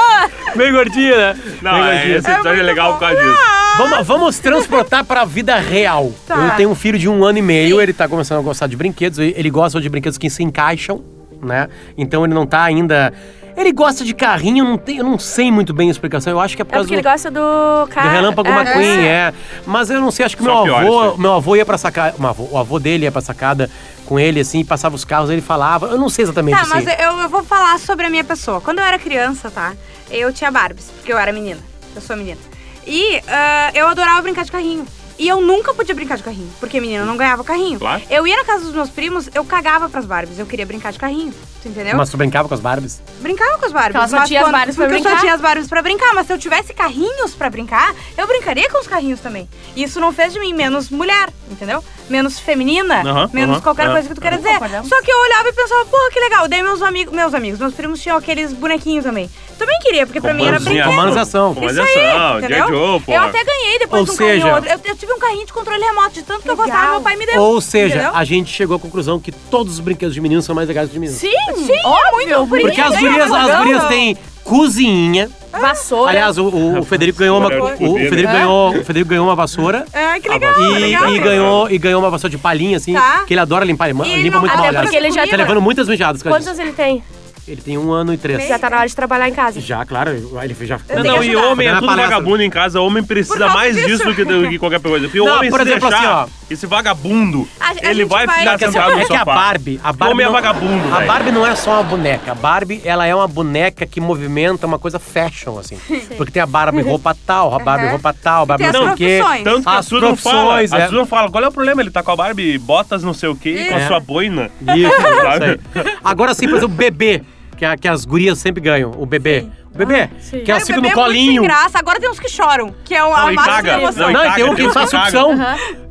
Meio 0.56 0.72
gordinha, 0.72 1.16
né? 1.16 1.36
Não, 1.62 1.72
Meio 1.74 1.84
é, 1.84 1.92
gordinha. 1.94 2.16
esse 2.18 2.30
episódio 2.30 2.49
é 2.58 2.62
legal 2.62 2.94
por 2.94 3.00
causa 3.00 3.16
disso. 3.16 3.38
Vamos, 3.78 4.06
vamos 4.06 4.38
transportar 4.38 5.04
para 5.04 5.22
a 5.22 5.24
vida 5.24 5.56
real. 5.56 6.12
Tá. 6.26 6.36
Eu 6.36 6.50
tenho 6.56 6.70
um 6.70 6.74
filho 6.74 6.98
de 6.98 7.08
um 7.08 7.24
ano 7.24 7.38
e 7.38 7.42
meio, 7.42 7.80
ele 7.80 7.92
tá 7.92 8.08
começando 8.08 8.38
a 8.38 8.42
gostar 8.42 8.66
de 8.66 8.76
brinquedos. 8.76 9.18
Ele 9.18 9.48
gosta 9.50 9.80
de 9.80 9.88
brinquedos 9.88 10.18
que 10.18 10.28
se 10.28 10.42
encaixam, 10.42 11.02
né? 11.42 11.68
Então 11.96 12.24
ele 12.24 12.34
não 12.34 12.46
tá 12.46 12.62
ainda. 12.64 13.12
Ele 13.56 13.72
gosta 13.72 14.04
de 14.04 14.14
carrinho, 14.14 14.64
não 14.64 14.78
tem, 14.78 14.98
eu 14.98 15.04
não 15.04 15.18
sei 15.18 15.50
muito 15.50 15.74
bem 15.74 15.88
a 15.88 15.90
explicação. 15.90 16.32
Eu 16.32 16.40
acho 16.40 16.54
que 16.56 16.62
é 16.62 16.64
por 16.64 16.70
É 16.70 16.74
causa 16.74 16.86
porque 16.88 16.94
ele 16.94 17.02
do, 17.02 17.10
gosta 17.10 17.30
do 17.30 17.40
do. 17.86 18.10
Relâmpago 18.10 18.48
é, 18.48 18.52
McQueen, 18.60 19.04
é. 19.06 19.34
Mas 19.66 19.90
eu 19.90 20.00
não 20.00 20.10
sei, 20.10 20.24
acho 20.24 20.36
que 20.36 20.42
Só 20.44 20.54
meu 20.54 20.62
pior 20.64 20.82
isso 20.84 20.98
avô, 20.98 21.12
aí. 21.12 21.18
meu 21.20 21.32
avô 21.34 21.56
ia 21.56 21.66
pra 21.66 21.76
sacada. 21.76 22.14
meu 22.18 22.28
avô- 22.30 22.48
O 22.52 22.56
avô 22.58 22.78
dele 22.78 23.04
ia 23.04 23.12
pra 23.12 23.20
sacada 23.20 23.68
com 24.06 24.18
ele, 24.18 24.40
assim, 24.40 24.64
passava 24.64 24.94
os 24.94 25.04
carros, 25.04 25.30
ele 25.30 25.40
falava. 25.42 25.86
Eu 25.88 25.98
não 25.98 26.08
sei 26.08 26.24
exatamente 26.24 26.54
Tá, 26.56 26.62
assim. 26.62 26.70
mas 26.86 26.86
eu, 27.00 27.18
eu 27.22 27.28
vou 27.28 27.42
falar 27.44 27.78
sobre 27.78 28.06
a 28.06 28.10
minha 28.10 28.24
pessoa. 28.24 28.60
Quando 28.60 28.78
eu 28.78 28.84
era 28.84 28.98
criança, 28.98 29.50
tá? 29.50 29.72
Eu 30.10 30.32
tinha 30.32 30.50
Barbies, 30.50 30.90
porque 30.96 31.12
eu 31.12 31.18
era 31.18 31.32
menina. 31.32 31.60
Eu 31.94 32.00
sou 32.02 32.16
menina. 32.16 32.40
E 32.86 33.20
ah, 33.28 33.70
eu 33.74 33.86
adorava 33.86 34.22
brincar 34.22 34.44
de 34.44 34.52
carrinho. 34.52 34.86
E 35.18 35.28
eu 35.28 35.38
nunca 35.42 35.74
podia 35.74 35.94
brincar 35.94 36.16
de 36.16 36.22
carrinho, 36.22 36.50
porque 36.58 36.80
menina 36.80 37.04
não 37.04 37.14
ganhava 37.14 37.44
carrinho. 37.44 37.78
Claro. 37.78 38.02
Eu 38.08 38.26
ia 38.26 38.34
na 38.36 38.44
casa 38.44 38.64
dos 38.64 38.72
meus 38.72 38.88
primos, 38.88 39.28
eu 39.34 39.44
cagava 39.44 39.86
pras 39.86 40.06
Barbies. 40.06 40.38
Eu 40.38 40.46
queria 40.46 40.64
brincar 40.64 40.92
de 40.92 40.98
carrinho. 40.98 41.34
Tu 41.62 41.68
entendeu? 41.68 41.94
Mas 41.94 42.08
tu 42.08 42.16
brincava 42.16 42.48
com 42.48 42.54
as 42.54 42.60
Barbies? 42.60 43.02
Brincava 43.20 43.58
com 43.58 43.66
as 43.66 43.72
Barbies. 43.72 43.96
Ela 43.96 44.08
só 44.08 44.24
tinha 44.24 44.42
as 44.42 44.50
Barbies 44.50 44.76
pra 44.76 44.86
porque 44.86 44.96
eu 44.96 45.02
brincar? 45.02 45.16
só 45.16 45.20
tinha 45.20 45.34
as 45.34 45.40
Barbies 45.42 45.68
pra 45.68 45.82
brincar. 45.82 46.14
Mas 46.14 46.26
se 46.26 46.32
eu 46.32 46.38
tivesse 46.38 46.72
carrinhos 46.72 47.34
pra 47.34 47.50
brincar, 47.50 47.94
eu 48.16 48.26
brincaria 48.26 48.70
com 48.70 48.80
os 48.80 48.86
carrinhos 48.86 49.20
também. 49.20 49.46
E 49.76 49.82
isso 49.82 50.00
não 50.00 50.10
fez 50.10 50.32
de 50.32 50.40
mim 50.40 50.54
menos 50.54 50.88
mulher, 50.88 51.28
entendeu? 51.50 51.84
Menos 52.10 52.40
feminina, 52.40 53.02
menos 53.32 53.60
qualquer 53.60 53.86
é, 53.88 53.92
coisa 53.92 54.08
que 54.08 54.14
tu 54.14 54.20
queira 54.20 54.36
dizer. 54.36 54.54
Concordamos. 54.54 54.88
Só 54.88 55.00
que 55.00 55.10
eu 55.10 55.16
olhava 55.20 55.48
e 55.48 55.52
pensava, 55.52 55.84
porra, 55.86 56.10
que 56.10 56.18
legal. 56.20 56.48
Daí 56.48 56.62
meus 56.62 56.82
amigos, 56.82 57.14
meus 57.14 57.32
amigos, 57.32 57.60
meus 57.60 57.72
primos 57.72 58.02
tinham 58.02 58.16
aqueles 58.18 58.52
bonequinhos 58.52 59.04
também. 59.04 59.30
Também 59.56 59.78
queria, 59.80 60.06
porque 60.06 60.20
pra 60.20 60.34
mim 60.34 60.44
era 60.46 60.58
brinquedo. 60.64 60.88
Aí, 60.88 61.84
G.I. 61.84 62.38
entendeu? 62.38 62.66
Joe. 62.68 63.02
Eu 63.08 63.22
até 63.22 63.44
ganhei 63.44 63.78
depois 63.78 64.00
Ou 64.00 64.06
de 64.06 64.10
um 64.12 64.16
carrinho 64.16 64.34
seja- 64.34 64.48
ou 64.48 64.54
outro. 64.54 64.70
Eu, 64.70 64.80
eu 64.84 64.96
tive 64.96 65.12
um 65.12 65.18
carrinho 65.18 65.46
de 65.46 65.52
controle 65.52 65.82
remoto, 65.84 66.10
de 66.10 66.22
tanto 66.22 66.42
que 66.42 66.48
eu 66.48 66.52
Legal. 66.56 66.66
gostava, 66.66 66.90
meu 66.92 67.00
pai 67.02 67.16
me 67.16 67.26
deu. 67.26 67.40
Ou 67.40 67.60
seja, 67.60 67.94
entendeu? 67.94 68.16
a 68.16 68.24
gente 68.24 68.50
chegou 68.50 68.76
à 68.76 68.80
conclusão 68.80 69.20
que 69.20 69.30
todos 69.30 69.74
os 69.74 69.80
brinquedos 69.80 70.14
de 70.14 70.20
meninos 70.20 70.44
são 70.44 70.54
mais 70.54 70.66
legais 70.66 70.88
que 70.88 70.94
de 70.94 70.98
meninos. 71.00 71.20
Sim, 71.20 71.30
Sim, 71.54 71.72
é 71.72 71.86
óbvio. 71.86 72.46
muito 72.46 72.66
Porque 72.66 72.80
as 72.80 72.90
Ninguém 72.94 73.10
gurias, 73.12 73.32
as 73.32 73.58
gurias 73.58 73.84
têm 73.88 74.18
cozinhinha. 74.50 75.30
Vassoura. 75.52 76.10
Aliás, 76.10 76.38
o, 76.38 76.44
o- 76.48 76.78
o 76.80 76.84
Federico 76.84 77.18
ganhou 77.18 77.38
uma, 77.38 77.48
o, 77.48 77.94
o 77.94 77.98
Federico 77.98 78.32
né? 78.32 78.38
ganhou, 78.38 78.70
o 78.70 78.84
Federico 78.84 79.10
ganhou 79.10 79.26
uma 79.26 79.34
vassoura. 79.34 79.84
É, 79.92 80.18
que 80.20 80.28
legal, 80.28 80.60
E, 80.60 80.78
legal. 80.78 81.08
e 81.14 81.18
ganhou, 81.18 81.70
e 81.70 81.78
ganhou 81.78 82.00
uma 82.00 82.10
vassoura 82.10 82.30
de 82.30 82.38
palhinha, 82.38 82.76
assim, 82.76 82.92
Tá. 82.92 83.24
que 83.26 83.34
ele 83.34 83.40
adora 83.40 83.64
limpar. 83.64 83.86
Ele 83.86 83.94
ma- 83.98 84.04
limpa 84.06 84.38
muito 84.40 84.52
até 84.52 84.62
mal, 84.72 84.82
porque 84.82 84.96
aliás. 84.96 85.04
ele 85.04 85.10
já 85.12 85.26
Tá 85.26 85.36
levando 85.36 85.60
muitas 85.60 85.88
mijadas 85.88 86.22
com 86.22 86.32
anos 86.32 86.58
ele 86.58 86.72
tem? 86.72 87.02
Ele 87.50 87.60
tem 87.60 87.76
um 87.76 87.90
ano 87.90 88.14
e 88.14 88.16
três. 88.16 88.46
Já 88.46 88.58
tá 88.58 88.70
na 88.70 88.78
hora 88.78 88.86
de 88.88 88.94
trabalhar 88.94 89.28
em 89.28 89.34
casa. 89.34 89.60
Já, 89.60 89.84
claro, 89.84 90.10
ele 90.10 90.56
já. 90.66 90.78
Não, 90.88 91.02
não, 91.02 91.24
e 91.24 91.30
ajudar. 91.30 91.46
homem 91.48 91.66
é 91.68 91.74
tudo 91.74 91.86
palestra. 91.86 92.14
vagabundo 92.14 92.42
em 92.44 92.50
casa. 92.50 92.80
Homem 92.80 93.02
precisa 93.02 93.48
mais 93.48 93.74
disso. 93.74 93.88
disso 93.88 94.04
do 94.04 94.14
que, 94.14 94.24
do 94.24 94.48
que 94.48 94.58
qualquer 94.58 94.80
coisa. 94.80 95.06
Porque 95.06 95.20
o 95.20 95.24
Não, 95.24 95.36
homem, 95.38 95.50
por 95.50 95.60
se 95.60 95.66
exemplo, 95.68 95.88
deixar, 95.90 96.22
assim, 96.22 96.32
esse 96.48 96.66
vagabundo, 96.66 97.48
A- 97.58 97.70
a 97.70 97.90
ele 97.90 98.04
vai 98.04 98.26
vai- 98.26 98.38
ficar 98.38 98.50
Porque, 98.52 98.64
assim, 98.66 98.72
sentado 98.74 98.92
no 98.94 99.00
é 99.00 99.04
que 99.04 99.12
a 99.14 99.18
sofá. 99.18 99.34
Barbie, 99.34 99.80
a 99.82 99.92
Barbie 99.92 100.12
homem 100.14 100.24
é 100.24 100.28
não- 100.28 100.32
vagabundo, 100.34 100.94
A. 100.94 101.00
Barbie 101.00 101.32
não 101.32 101.46
é 101.46 101.54
só 101.56 101.72
uma 101.74 101.82
boneca. 101.82 102.32
A 102.32 102.34
Barbie, 102.36 102.80
ela 102.84 103.04
é 103.06 103.14
uma 103.14 103.26
boneca 103.26 103.84
que 103.84 104.00
movimenta 104.00 104.66
uma 104.66 104.78
coisa 104.78 104.98
fashion, 105.00 105.58
assim. 105.58 105.76
Porque 106.16 106.30
tem 106.32 106.42
a 106.42 106.46
Barbie 106.46 106.82
roupa 106.82 107.16
tal, 107.26 107.52
a 107.54 107.58
Barbie 107.58 107.84
Aham. 107.84 107.92
roupa 107.92 108.12
tal, 108.14 108.42
a 108.42 108.46
Barbie 108.46 108.64
tem 108.64 108.72
não 108.72 108.82
sei 108.84 108.92
o 108.92 108.96
quê. 108.96 109.16
profissões. 109.18 109.44
Tanto 109.44 109.62
que 109.62 109.68
a 109.68 109.78
As 109.78 110.20
fala, 110.20 110.56
a 110.58 110.62
é. 110.62 110.86
Susan 110.88 111.04
fala, 111.06 111.30
qual 111.30 111.42
é 111.44 111.48
o 111.48 111.52
problema? 111.52 111.80
Ele 111.82 111.90
tá 111.90 112.02
com 112.02 112.12
a 112.12 112.16
Barbie 112.16 112.58
botas 112.58 113.02
não 113.02 113.12
sei 113.14 113.28
o 113.28 113.34
quê 113.34 113.66
com 113.68 113.74
É. 113.76 113.84
a 113.84 113.88
sua 113.88 113.98
boina. 114.00 114.50
Isso. 114.60 114.90
Agora 116.04 116.34
sim, 116.34 116.46
por 116.48 116.56
exemplo, 116.58 116.74
o 116.74 116.76
bebê, 116.76 117.22
que, 117.60 117.64
a- 117.66 117.76
que 117.76 117.86
as 117.86 118.06
gurias 118.06 118.38
sempre 118.38 118.62
ganham. 118.62 118.90
O 118.96 119.04
bebê. 119.04 119.44
O 119.74 119.76
bebê, 119.76 120.08
sim. 120.18 120.40
que 120.40 120.50
elas 120.50 120.66
ficam 120.66 120.80
no 120.80 120.88
é 120.88 120.94
muito 120.94 121.04
colinho. 121.04 121.42
sem 121.42 121.48
graça. 121.50 121.78
Agora 121.78 122.00
tem 122.00 122.08
uns 122.10 122.18
que 122.18 122.28
choram, 122.28 122.74
que 122.84 122.94
é 122.94 123.04
o- 123.04 123.14
a 123.14 123.24
Não, 123.24 123.32
e 123.32 123.34
máxima 123.34 123.68
emoção. 123.74 124.06
Não, 124.06 124.12
Não, 124.14 124.20
e 124.20 124.24
caga, 124.24 124.34
tem 124.36 124.44
um 124.44 124.54
que 124.54 124.62
tem 124.62 124.72
faz 124.72 124.90
sucção. 124.90 125.38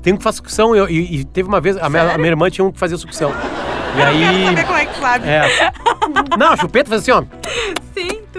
Tem 0.02 0.14
um 0.14 0.18
que 0.18 0.24
faz 0.24 0.36
sucção. 0.38 0.76
E, 0.76 0.92
e- 0.92 1.20
e 1.20 1.24
teve 1.26 1.48
uma 1.48 1.62
vez, 1.62 1.78
a 1.78 1.88
minha, 1.88 2.14
a 2.14 2.18
minha 2.18 2.30
irmã 2.30 2.50
tinha 2.50 2.66
um 2.66 2.72
que 2.72 2.80
fazia 2.80 2.98
sucção. 2.98 3.30
E 3.30 4.00
Eu 4.02 4.06
quero 4.06 4.46
saber 4.46 4.60
aí. 4.60 4.66
como 4.66 4.78
é 4.80 4.86
que 4.88 5.00
sabe. 5.00 5.28
É. 5.30 5.72
Não, 6.40 6.52
a 6.54 6.58
chupeta 6.58 6.90
faz 6.90 7.02
assim, 7.04 7.12
ó. 7.12 7.24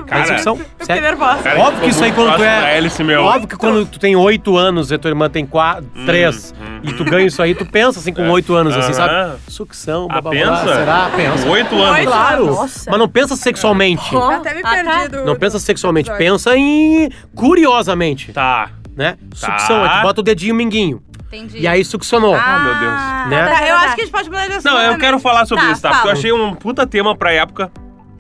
Sim, 0.01 0.07
tu 0.07 0.09
Cara, 0.09 0.25
sucção. 0.27 0.59
Eu 0.79 0.87
fiquei 0.87 1.01
nervosa. 1.01 1.43
Cara, 1.43 1.61
Óbvio 1.61 1.81
que 1.83 1.89
isso 1.91 2.05
aí 2.05 2.13
quando 2.13 2.37
tu 2.37 2.43
é. 2.43 2.77
hélice, 2.79 3.05
meu. 3.05 3.23
Óbvio 3.23 3.49
que 3.49 3.57
quando 3.57 3.87
tu 3.87 3.99
tem 3.99 4.17
oito 4.17 4.57
anos 4.57 4.91
e 4.91 4.95
a 4.95 4.99
tua 4.99 5.11
irmã 5.11 5.29
tem 5.31 5.45
quatro, 5.47 5.85
três, 6.07 6.55
e 6.83 6.93
tu 6.93 7.05
ganha 7.05 7.27
isso 7.27 7.43
aí, 7.43 7.55
tu 7.55 7.65
pensa 7.67 7.99
assim 8.01 8.13
com 8.13 8.29
oito 8.31 8.55
anos, 8.55 8.77
assim, 8.77 8.93
sabe? 8.93 9.39
Sucção, 9.49 10.09
Ah, 10.11 10.21
blá, 10.21 10.31
pensa? 10.31 10.63
blá. 10.63 10.75
Será? 10.77 11.11
Pensa. 11.15 11.49
Oito 11.49 11.75
anos. 11.81 12.05
Claro. 12.07 12.47
Nossa. 12.47 12.91
Mas 12.91 12.99
não 12.99 13.09
pensa 13.09 13.37
sexualmente. 13.37 14.15
Eu 14.15 14.23
até 14.31 14.55
me 14.55 14.61
Ah, 14.61 14.63
tá. 14.63 14.71
perdi 14.71 15.09
do... 15.09 15.25
Não 15.25 15.37
pensa 15.37 15.59
sexualmente, 15.59 16.09
episódio. 16.11 16.33
pensa 16.33 16.57
em 16.57 17.09
curiosamente, 17.35 18.33
Tá. 18.33 18.71
né? 18.97 19.17
Sucção, 19.35 19.83
aí 19.85 19.91
tu 19.99 20.03
bota 20.03 20.21
o 20.21 20.25
dedinho 20.25 20.55
minguinho. 20.55 21.03
Entendi. 21.33 21.59
E 21.61 21.69
aí 21.69 21.85
succionou. 21.85 22.35
Ah, 22.35 22.59
meu 22.59 22.75
Deus. 22.75 23.31
Né? 23.31 23.55
Tá, 23.55 23.69
eu 23.69 23.77
acho 23.77 23.95
que 23.95 24.01
a 24.01 24.05
gente 24.05 24.13
pode 24.13 24.29
mudar 24.29 24.47
de 24.49 24.53
assunto 24.55 24.65
Não, 24.65 24.79
eu 24.81 24.85
também. 24.87 24.99
quero 24.99 25.19
falar 25.21 25.47
sobre 25.47 25.65
Tá, 25.65 25.71
isso, 25.73 25.83
tá? 25.83 25.89
Porque 25.91 25.99
eu 26.01 26.09
fala. 26.09 26.19
achei 26.19 26.33
um 26.33 26.55
puta 26.55 26.85
tema 26.89 27.15
pra 27.17 27.33
época. 27.33 27.71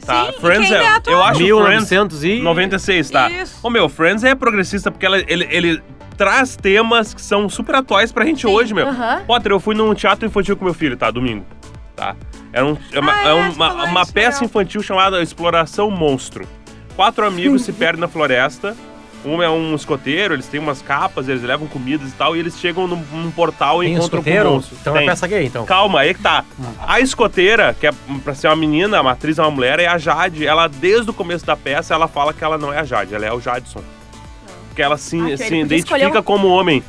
Tá? 0.04 0.26
Sim, 0.26 0.40
Friends 0.40 0.70
é 0.70 0.74
é. 0.82 0.88
atual. 0.88 1.16
Eu 1.16 1.22
acho 1.22 1.34
Friends 1.38 1.90
1900 1.90 2.24
e... 2.24 2.40
96, 2.40 3.10
tá? 3.10 3.30
Isso. 3.30 3.58
Ô 3.62 3.70
meu, 3.70 3.88
Friends 3.88 4.24
é 4.24 4.34
progressista 4.34 4.90
porque 4.90 5.04
ela- 5.06 5.18
ele, 5.26 5.46
ele 5.50 5.82
traz 6.16 6.56
temas 6.56 7.14
que 7.14 7.20
são 7.22 7.48
super 7.48 7.74
atuais 7.76 8.10
pra 8.12 8.24
gente 8.24 8.46
hoje, 8.46 8.72
meu. 8.74 8.88
Aham. 8.88 9.22
Potter, 9.26 9.52
eu 9.52 9.60
fui 9.60 9.74
num 9.74 9.94
teatro 9.94 10.26
infantil 10.26 10.56
com 10.56 10.64
meu 10.64 10.74
filho, 10.74 10.96
tá? 10.96 11.10
Domingo. 11.10 11.44
Tá? 11.94 12.16
Era 12.52 12.64
um- 12.66 12.76
é 12.92 12.98
uma, 13.00 13.12
Ah, 13.12 13.22
é 13.24 13.28
é, 13.28 13.32
uma, 13.34 13.84
uma 13.84 14.06
peça 14.06 14.38
legal. 14.38 14.44
infantil 14.44 14.82
chamada 14.82 15.22
Exploração 15.22 15.90
Monstro. 15.90 16.46
Quatro 16.96 17.26
amigos 17.26 17.62
se 17.62 17.72
perdem 17.72 18.00
na 18.00 18.08
floresta. 18.08 18.76
Um 19.24 19.42
é 19.42 19.50
um 19.50 19.74
escoteiro, 19.74 20.32
eles 20.34 20.46
têm 20.46 20.58
umas 20.58 20.80
capas, 20.80 21.28
eles 21.28 21.42
levam 21.42 21.66
comidas 21.66 22.08
e 22.08 22.12
tal, 22.12 22.34
e 22.34 22.38
eles 22.38 22.58
chegam 22.58 22.86
num, 22.86 22.96
num 23.12 23.30
portal 23.30 23.82
e 23.82 23.86
Tem 23.86 23.94
encontram 23.96 24.22
com 24.22 24.28
escoteiro? 24.30 24.50
monstros. 24.52 24.80
Então 24.80 24.94
é 24.96 24.98
Tem. 25.00 25.08
peça 25.08 25.26
gay, 25.26 25.44
então. 25.44 25.66
Calma, 25.66 26.00
aí 26.00 26.14
que 26.14 26.22
tá. 26.22 26.42
A 26.86 27.00
escoteira, 27.00 27.76
que 27.78 27.86
é 27.86 27.90
pra 28.24 28.34
ser 28.34 28.46
uma 28.48 28.56
menina, 28.56 28.98
a 28.98 29.02
matriz 29.02 29.38
é 29.38 29.42
uma 29.42 29.50
mulher, 29.50 29.78
é 29.78 29.86
a 29.86 29.98
Jade. 29.98 30.46
Ela, 30.46 30.68
desde 30.68 31.10
o 31.10 31.12
começo 31.12 31.44
da 31.44 31.54
peça, 31.56 31.92
ela 31.92 32.08
fala 32.08 32.32
que 32.32 32.42
ela 32.42 32.56
não 32.56 32.72
é 32.72 32.78
a 32.78 32.84
Jade, 32.84 33.14
ela 33.14 33.26
é 33.26 33.32
o 33.32 33.40
Jadson. 33.40 33.82
Porque 34.68 34.80
ela 34.80 34.96
se, 34.96 35.18
Ah, 35.32 35.36
se 35.36 35.54
identifica 35.54 36.20
um- 36.20 36.22
como 36.22 36.48
homem, 36.48 36.82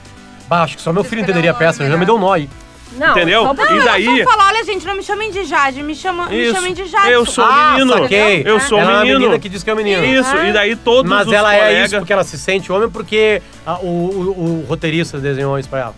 Bah, 0.48 0.64
acho 0.64 0.76
que 0.76 0.82
só 0.82 0.92
meu 0.94 1.04
filho 1.04 1.22
entenderia 1.22 1.52
a 1.52 1.54
um 1.54 1.58
peça, 1.58 1.88
já 1.88 1.98
me 1.98 2.06
deu 2.06 2.16
um 2.16 2.20
nó 2.20 2.34
aí. 2.34 2.50
Não, 2.94 3.12
entendeu? 3.12 3.44
só 3.44 3.54
pouquinho. 3.54 3.82
E 3.82 3.86
daí... 3.86 4.20
Eu 4.20 4.26
só 4.26 4.32
falo, 4.32 4.50
olha, 4.50 4.64
gente, 4.66 4.86
não 4.86 4.96
me 4.96 5.04
chamem 5.04 5.32
de 5.32 5.44
Jade, 5.46 5.82
me, 5.84 5.96
chama, 5.96 6.28
me 6.28 6.44
Isso. 6.44 6.54
chamem 6.54 6.74
de 6.74 6.86
Jade. 6.86 7.12
Eu 7.12 7.26
sou 7.26 7.44
ah, 7.44 7.74
menino. 7.78 7.94
saquei. 7.94 8.44
Eu 8.46 8.60
sou 8.60 8.80
ela 8.80 8.90
é 8.90 8.94
uma 8.94 9.00
menino. 9.02 9.20
menina 9.20 9.40
que 9.40 9.50
diz 9.50 9.64
que 9.64 9.70
é 9.70 9.74
um 9.74 9.78
menino. 9.78 10.04
Isso, 10.06 10.36
e 10.38 10.52
daí 10.54 10.76
todos 10.76 11.10
Mas 11.10 11.28
os 11.28 11.34
ela 11.34 11.54
é 11.54 11.60
colegas... 11.60 11.86
isso 11.88 11.98
porque 12.00 12.14
ela 12.14 12.24
se 12.24 12.38
sente 12.38 12.72
homem 12.72 12.90
porque 12.90 13.42
ah, 13.66 13.80
o, 13.80 13.86
o- 13.88 14.64
o 14.64 14.66
roteirista 14.68 15.18
desenhou 15.20 15.58
isso 15.58 15.70
pra 15.70 15.80
ela. 15.80 15.96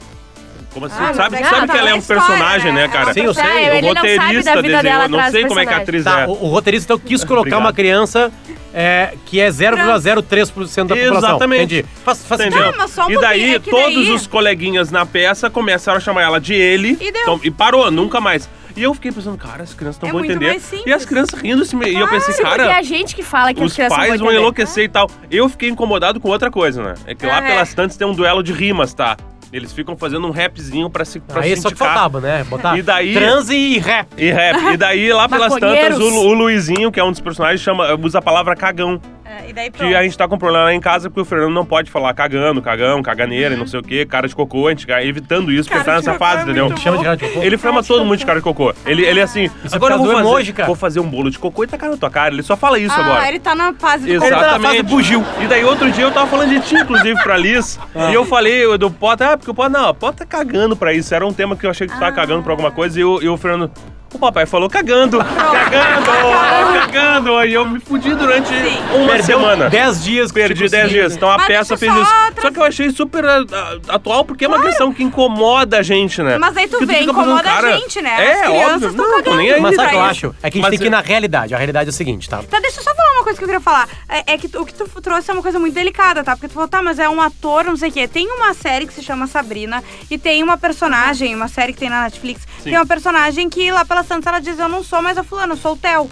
Como 0.74 0.86
assim? 0.88 0.96
Ah, 1.00 1.14
sabe 1.14 1.36
é 1.36 1.42
que 1.42 1.46
sabe 1.46 1.58
ela 1.58 1.68
que 1.68 1.78
ela 1.78 1.90
é 1.90 1.94
um 1.94 1.98
história, 2.00 2.22
personagem, 2.24 2.72
né? 2.74 2.82
né, 2.82 2.88
cara? 2.88 3.14
Sim, 3.14 3.22
eu 3.22 3.34
sei. 3.34 3.44
É, 3.44 3.48
o 3.80 3.82
não 3.82 3.94
sabe 3.94 4.16
roteirista 4.16 4.56
da 4.56 4.62
vida 4.62 4.62
desenhou, 4.62 4.82
dela 4.84 5.08
não 5.08 5.32
sei 5.32 5.46
como 5.46 5.60
é 5.60 5.66
que 5.66 5.74
a 5.74 5.78
atriz 5.78 6.04
Tá, 6.04 6.22
é. 6.22 6.26
o, 6.28 6.32
o 6.32 6.48
roteirista 6.48 6.94
então 6.94 7.06
quis 7.08 7.24
colocar 7.24 7.42
Obrigado. 7.42 7.60
uma 7.62 7.74
criança 7.74 8.32
é, 8.74 9.14
que 9.26 9.40
é 9.40 9.48
0,03% 9.50 10.88
da 10.88 10.96
população. 10.96 11.30
Exatamente. 11.30 11.76
Entendi. 11.76 11.86
Faz, 12.04 12.26
faz 12.26 12.42
Entendeu? 12.42 12.60
sentido. 12.64 12.78
mas 12.78 12.92
só 12.92 13.06
um 13.08 13.12
e 13.12 13.20
daí, 13.22 13.56
é 13.56 13.60
todos 13.60 13.94
daí- 14.06 14.12
os 14.12 14.28
coleguinhas 14.28 14.90
na 14.92 15.06
peça 15.06 15.50
começaram 15.50 15.98
a 15.98 16.02
chamar 16.02 16.24
ela 16.24 16.40
de 16.40 16.54
ele. 16.54 16.98
E 17.00 17.12
deu. 17.12 17.22
Então, 17.22 17.40
e 17.44 17.52
parou, 17.52 17.90
nunca 17.92 18.20
mais. 18.20 18.50
E 18.76 18.82
eu 18.82 18.92
fiquei 18.96 19.12
pensando, 19.12 19.38
cara, 19.38 19.62
as 19.62 19.72
crianças 19.76 20.02
não 20.02 20.10
É 20.10 20.12
vão 20.12 20.22
muito 20.22 20.32
entender. 20.36 20.60
E 20.88 20.92
as 20.92 21.06
crianças 21.06 21.40
rindo-se. 21.40 21.76
E 21.76 21.94
eu 21.96 22.08
pensei, 22.08 22.34
Porque 22.34 22.50
cara. 22.50 22.64
é 22.72 22.76
a 22.80 22.82
gente 22.82 23.16
que 23.16 23.22
fala 23.22 23.54
que 23.54 23.60
as 23.62 23.68
Os 23.68 23.74
crianças 23.76 23.96
pais 23.96 24.10
não 24.14 24.18
vão 24.18 24.28
entender. 24.30 24.40
enlouquecer 24.40 24.84
e 24.86 24.90
tal. 24.90 25.08
Eu 25.30 25.48
fiquei 25.48 25.70
incomodado 25.70 26.20
com 26.20 26.30
outra 26.30 26.50
coisa, 26.50 26.82
né? 26.82 26.94
É 27.06 27.14
que 27.14 27.24
lá 27.24 27.36
Ah, 27.38 27.44
é. 27.44 27.48
pelas 27.52 27.72
tantas 27.76 27.96
tem 27.98 28.08
um 28.08 28.14
duelo 28.16 28.42
de 28.42 28.52
rimas, 28.52 28.92
tá? 28.92 29.16
Eles 29.54 29.72
ficam 29.72 29.96
fazendo 29.96 30.26
um 30.28 30.32
rapzinho 30.32 30.90
pra 30.90 31.06
se 31.06 31.20
pra 31.20 31.42
Aí 31.44 31.56
se 31.56 31.62
só 31.62 31.70
que 31.70 31.76
indicar. 31.76 31.94
faltava, 31.94 32.20
né? 32.20 32.44
Botar 32.44 32.76
E 32.78 32.82
daí- 32.82 33.14
transe 33.14 33.56
e 33.56 33.78
rap. 33.78 34.08
E 34.18 34.32
rap. 34.32 34.74
E 34.74 34.78
daí, 34.78 35.14
lá 35.14 35.30
pelas 35.30 35.54
tantas, 35.54 35.70
Maconheiros. 35.70 36.00
o, 36.00 36.10
Lu- 36.10 36.28
o 36.30 36.34
Luizinho, 36.34 36.92
que 36.92 37.00
é 37.00 37.04
um 37.04 37.12
dos 37.12 37.20
personagens, 37.22 37.62
chama, 37.62 37.94
usa 38.02 38.18
a 38.18 38.22
palavra 38.22 38.56
cagão. 38.56 39.00
É, 39.26 39.50
e 39.50 39.54
daí 39.54 39.72
Que 39.72 39.78
pronto. 39.78 39.96
a 39.96 40.04
gente 40.04 40.18
tá 40.18 40.28
com 40.28 40.38
problema 40.38 40.66
lá 40.66 40.74
em 40.74 40.80
casa 40.82 41.10
porque 41.10 41.22
o 41.22 41.26
Fernando 41.26 41.54
não 41.54 41.66
pode 41.66 41.90
falar 41.90 42.14
cagando, 42.14 42.62
cagão, 42.62 43.02
caganeira 43.02 43.56
e 43.56 43.58
não 43.58 43.66
sei 43.66 43.80
o 43.80 43.84
quê, 43.84 44.06
cara 44.06 44.28
de 44.28 44.36
cocô. 44.36 44.68
A 44.68 44.72
gente 44.72 44.86
tá 44.86 45.02
evitando 45.04 45.50
isso 45.52 45.70
porque 45.70 45.84
Cara 45.84 45.86
tá 45.86 45.92
de 46.02 46.08
nessa 46.08 46.12
cocô 46.20 46.26
fase, 46.26 46.40
é 46.40 46.44
entendeu? 46.44 46.78
Chama 46.78 46.98
de 46.98 47.04
cara 47.04 47.16
de 47.18 47.26
cocô. 47.28 47.42
Ele 47.42 47.58
chama 47.58 47.84
todo 47.84 48.04
mundo 48.04 48.18
de 48.18 48.26
cara 48.26 48.40
de 48.40 48.44
cocô. 48.44 48.74
Ele, 48.86 49.06
ele 49.06 49.22
assim, 49.22 49.50
Isso 49.64 49.74
é 49.74 49.78
agora 49.78 49.94
eu 49.96 50.00
vou 50.00 50.08
fazer, 50.08 50.20
emoji, 50.28 50.54
cara. 50.54 50.68
vou 50.68 50.76
fazer 50.76 51.00
um 51.00 51.08
bolo 51.08 51.32
de 51.32 51.40
cocô 51.40 51.64
e 51.64 51.68
tacar 51.68 51.90
na 51.90 51.96
tua 51.98 52.10
cara. 52.10 52.34
Ele 52.34 52.44
só 52.44 52.58
fala 52.58 52.78
isso 52.78 52.94
ah, 52.94 53.00
agora. 53.06 53.28
ele 53.30 53.40
tá 53.40 53.56
na 53.56 53.74
fase 53.74 54.06
do 54.06 54.12
Ele 54.12 54.20
tá 54.20 54.30
na 54.30 54.38
Exatamente. 54.38 54.68
fase 54.72 54.84
bugio. 54.84 55.26
E 55.42 55.48
daí 55.48 55.64
outro 55.64 55.90
dia 55.92 56.04
eu 56.04 56.12
tava 56.12 56.28
falando 56.28 56.50
de 56.50 56.60
ti, 56.60 56.76
inclusive, 56.76 57.22
pra 57.24 57.38
Liz. 57.38 57.80
E 58.12 58.14
eu 58.14 58.26
falei 58.26 58.66
eu- 58.66 58.78
do 58.78 58.92
Potter, 58.92 59.28
ah, 59.30 59.38
porque 59.38 59.50
o 59.52 59.54
Potter, 59.54 59.72
não, 59.72 59.90
o 59.90 59.94
Potter 59.94 60.28
tá 60.28 60.38
cagando 60.38 60.76
pra 60.76 60.94
isso. 60.94 61.16
Era 61.16 61.26
um 61.26 61.32
tema 61.34 61.56
que 61.56 61.66
eu 61.66 61.70
achei 61.70 61.88
que 61.88 61.94
tu 61.94 62.00
tava 62.00 62.12
cagando 62.12 62.44
pra 62.44 62.52
alguma 62.52 62.72
coisa. 62.72 63.00
E, 63.00 63.04
o- 63.06 63.22
e 63.22 63.30
o 63.30 63.38
Fernando, 63.38 63.72
o 64.18 64.20
papai 64.20 64.46
falou 64.46 64.70
cagando, 64.70 65.18
cagando, 65.20 66.88
cagando. 66.92 67.46
E 67.46 67.54
eu 67.54 67.66
me 67.68 67.80
fudi 67.80 68.14
durante 68.16 68.54
uma 68.94 69.08
Perdeu 69.08 69.24
semana. 69.24 69.70
10 69.70 70.04
dias. 70.04 70.32
Perdi 70.32 70.56
tipo, 70.56 70.70
10 70.72 70.84
assim, 70.86 70.94
dias. 70.94 71.16
Então 71.16 71.30
a 71.30 71.38
Mas 71.38 71.48
peça 71.48 71.78
fez 71.78 71.94
eu 71.96 72.02
isso. 72.02 72.12
só 72.12 72.32
tra- 72.32 72.42
Só 72.42 72.52
que 72.52 72.60
eu 72.60 72.64
achei 72.64 72.90
super 72.92 73.26
ah, 73.26 73.44
ah, 73.52 73.96
atual, 73.96 74.24
porque 74.26 74.46
é 74.46 74.48
uma 74.48 74.62
questão 74.62 74.94
que 74.94 75.04
incomoda 75.04 75.78
a 75.80 75.82
gente, 75.84 76.22
né? 76.22 76.38
Mas 76.38 76.56
aí 76.58 76.68
tu 76.68 76.72
Porque 76.72 76.86
vê, 76.86 76.94
pensando, 77.00 77.12
incomoda 77.12 77.40
a 77.50 77.54
cara, 77.54 77.78
gente, 77.78 78.02
né? 78.02 78.10
É, 78.26 78.34
As 78.34 78.42
crianças 78.50 78.74
óbvio. 78.84 78.92
Não, 78.94 79.06
tô 79.06 79.16
cagando 79.18 79.38
nem 79.38 79.52
aí 79.52 79.62
Mas 79.62 79.76
sabe 79.76 79.88
o 79.88 79.90
que 79.92 79.96
eu 79.96 80.02
isso. 80.02 80.10
acho? 80.10 80.36
É 80.44 80.50
que 80.52 80.58
a 80.58 80.60
gente 80.60 80.62
Mas 80.62 80.70
tem 80.72 80.80
que 80.80 80.86
ir 80.86 80.88
eu- 80.88 80.92
na 80.92 81.02
realidade. 81.02 81.54
A 81.54 81.58
realidade 81.58 81.90
é 81.90 81.92
o 81.92 81.94
seguinte, 81.94 82.30
tá? 82.30 82.38
Tá, 82.50 82.60
deixa 82.60 82.80
eu 82.80 82.84
só 82.84 82.94
falar 82.96 83.03
uma 83.14 83.24
coisa 83.24 83.38
que 83.38 83.44
eu 83.44 83.48
queria 83.48 83.62
falar. 83.62 83.88
É, 84.10 84.34
é 84.34 84.38
que 84.38 84.50
o 84.58 84.66
que 84.66 84.74
tu 84.74 84.88
trouxe 85.02 85.30
é 85.30 85.34
uma 85.34 85.42
coisa 85.42 85.60
muito 85.60 85.74
delicada, 85.74 86.24
tá? 86.24 86.36
Porque 86.36 86.48
tu 86.48 86.54
falou, 86.54 86.68
tá, 86.68 86.82
mas 86.82 87.00
é 87.00 87.08
um 87.08 87.22
ator, 87.22 87.66
não 87.66 87.78
sei 87.78 87.90
o 87.90 87.92
quê. 87.92 88.08
Tem 88.08 88.28
uma 88.28 88.54
série 88.54 88.86
que 88.86 88.94
se 88.94 89.04
chama 89.04 89.28
Sabrina 89.28 89.84
e 90.10 90.18
tem 90.18 90.44
uma 90.44 90.58
personagem, 90.58 91.36
uma 91.36 91.48
série 91.48 91.74
que 91.74 91.80
tem 91.80 91.90
na 91.90 92.04
Netflix, 92.04 92.42
Sim. 92.58 92.70
tem 92.72 92.76
uma 92.78 92.86
personagem 92.86 93.50
que 93.50 93.72
lá 93.72 93.86
pelas 93.86 94.08
tantas 94.08 94.28
ela 94.28 94.40
diz, 94.40 94.58
eu 94.60 94.70
não 94.70 94.84
sou 94.84 95.02
mais 95.02 95.18
a 95.18 95.24
fulana, 95.24 95.54
eu 95.54 95.58
sou 95.58 95.74
o 95.74 95.78
Theo. 95.78 96.10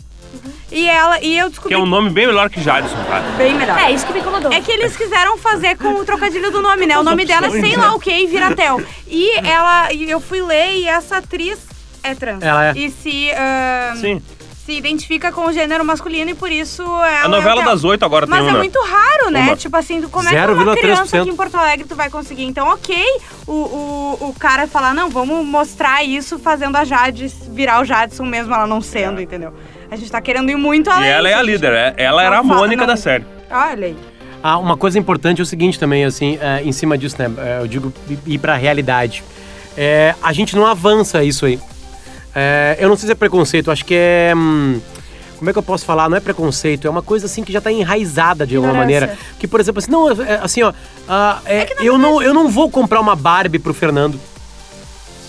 E 0.71 0.87
ela, 0.87 1.19
e 1.19 1.37
eu 1.37 1.45
Que 1.45 1.51
descobri 1.51 1.73
é 1.75 1.77
um 1.77 1.85
nome 1.85 2.09
bem 2.09 2.25
melhor 2.25 2.49
que 2.49 2.61
Jadson, 2.61 2.95
tá? 3.03 3.19
bem 3.37 3.53
melhor. 3.53 3.77
É, 3.77 3.91
isso 3.91 4.05
que 4.05 4.13
me 4.13 4.19
incomodou. 4.19 4.51
É 4.53 4.61
que 4.61 4.71
eles 4.71 4.95
quiseram 4.95 5.37
fazer 5.37 5.77
com 5.77 5.89
o 5.95 6.05
trocadilho 6.05 6.49
do 6.49 6.61
nome, 6.61 6.85
né? 6.85 6.97
O 6.97 7.03
nome 7.03 7.25
dela 7.25 7.47
é 7.47 7.49
sei 7.49 7.75
lá 7.75 7.93
o 7.93 7.99
que 7.99 8.11
e 8.11 8.27
vira 8.27 8.55
Tel. 8.55 8.81
E 9.07 9.37
ela, 9.45 9.91
e 9.91 10.09
eu 10.09 10.21
fui 10.21 10.41
ler 10.41 10.77
e 10.77 10.87
essa 10.87 11.17
atriz 11.17 11.59
é 12.01 12.15
trans. 12.15 12.41
Ela 12.41 12.67
é. 12.67 12.73
E 12.77 12.89
se, 12.89 13.29
ahn, 13.31 13.95
Sim. 13.97 14.21
Se 14.71 14.77
identifica 14.77 15.31
com 15.31 15.47
o 15.47 15.51
gênero 15.53 15.83
masculino 15.83 16.31
e 16.31 16.33
por 16.33 16.49
isso 16.51 16.81
ela 16.81 17.25
A 17.25 17.27
novela 17.27 17.61
é 17.61 17.65
das 17.65 17.83
oito 17.83 18.05
agora 18.05 18.25
Mas 18.25 18.39
tem 18.39 18.47
é 18.47 18.51
uma. 18.51 18.59
muito 18.59 18.79
raro, 18.81 19.29
né? 19.29 19.41
Uma. 19.41 19.55
Tipo 19.57 19.75
assim, 19.75 20.01
como 20.03 20.27
é 20.29 20.31
que 20.31 20.51
uma 20.51 20.75
0,3%. 20.75 20.77
criança 20.79 21.19
aqui 21.19 21.29
em 21.29 21.35
Porto 21.35 21.55
Alegre 21.55 21.85
tu 21.87 21.95
vai 21.95 22.09
conseguir? 22.09 22.43
Então, 22.45 22.67
ok, 22.69 22.95
o, 23.45 23.51
o, 23.51 24.29
o 24.29 24.33
cara 24.39 24.67
falar, 24.67 24.93
não, 24.93 25.09
vamos 25.09 25.45
mostrar 25.45 26.03
isso 26.03 26.39
fazendo 26.39 26.75
a 26.77 26.85
Jade 26.85 27.27
virar 27.49 27.81
o 27.81 27.85
Jadson 27.85 28.23
mesmo 28.25 28.53
ela 28.53 28.65
não 28.65 28.81
sendo, 28.81 29.19
entendeu? 29.21 29.53
A 29.89 29.95
gente 29.97 30.09
tá 30.09 30.21
querendo 30.21 30.49
ir 30.49 30.55
muito 30.55 30.89
É. 30.89 30.93
E 30.93 30.95
além. 30.95 31.09
ela 31.09 31.29
é 31.29 31.33
a 31.33 31.37
gente. 31.39 31.47
líder, 31.47 31.73
é- 31.73 31.93
ela 31.97 32.23
era 32.23 32.39
a 32.39 32.43
Não 32.43 32.55
Mônica 32.55 32.81
não. 32.81 32.87
da 32.87 32.95
série. 32.95 33.25
Olha 33.49 33.87
aí. 33.87 33.97
Ah, 34.41 34.57
uma 34.57 34.77
coisa 34.77 34.97
importante 34.97 35.39
é 35.39 35.43
o 35.43 35.45
seguinte 35.45 35.77
também, 35.77 36.05
assim, 36.05 36.39
é, 36.41 36.63
em 36.63 36.71
cima 36.71 36.97
disso, 36.97 37.15
né? 37.19 37.29
é, 37.37 37.59
eu 37.61 37.67
digo 37.67 37.93
ir 38.25 38.37
pra 38.39 38.55
realidade. 38.55 39.21
É, 39.77 40.15
a 40.23 40.31
gente 40.33 40.55
não 40.55 40.65
avança 40.65 41.23
isso 41.23 41.45
aí. 41.45 41.59
É, 42.35 42.77
eu 42.79 42.87
não 42.89 42.95
sei 42.95 43.07
se 43.07 43.11
é 43.11 43.15
preconceito, 43.15 43.71
acho 43.71 43.83
que 43.85 43.93
é. 43.95 44.33
hum, 44.35 44.79
como 45.37 45.49
é 45.49 45.53
que 45.53 45.59
eu 45.59 45.63
posso 45.63 45.83
falar? 45.85 46.07
Não 46.07 46.15
é 46.15 46.19
preconceito, 46.19 46.87
é 46.87 46.89
uma 46.89 47.01
coisa 47.01 47.25
assim 47.25 47.43
que 47.43 47.51
já 47.51 47.59
tá 47.59 47.71
enraizada 47.71 48.45
de 48.45 48.55
alguma 48.55 48.73
Ignorância. 48.73 48.99
maneira. 49.07 49.19
Que, 49.39 49.47
por 49.47 49.59
exemplo, 49.59 49.79
assim, 49.79 49.91
não, 49.91 50.09
é, 50.11 50.39
assim, 50.41 50.61
ó. 50.61 50.71
ah, 51.09 51.39
é, 51.45 51.67
eu, 51.79 51.97
não, 51.97 52.21
eu 52.21 52.33
não 52.33 52.47
vou 52.47 52.69
comprar 52.69 52.99
uma 53.01 53.15
Barbie 53.15 53.57
pro 53.57 53.73
Fernando. 53.73 54.19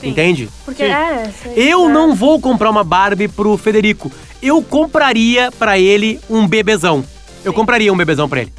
Sim. 0.00 0.08
Entende? 0.08 0.48
Porque, 0.64 0.82
é, 0.82 1.30
sei, 1.42 1.52
Eu 1.72 1.86
né? 1.88 1.94
não 1.94 2.14
vou 2.14 2.38
comprar 2.40 2.68
uma 2.68 2.84
Barbie 2.84 3.28
pro 3.28 3.56
Federico. 3.56 4.12
Eu 4.42 4.60
compraria 4.62 5.50
pra 5.52 5.78
ele 5.78 6.20
um 6.28 6.46
bebezão. 6.46 7.04
Eu 7.44 7.52
compraria 7.54 7.92
um 7.92 7.96
bebezão 7.96 8.28
pra 8.28 8.42
ele. 8.42 8.52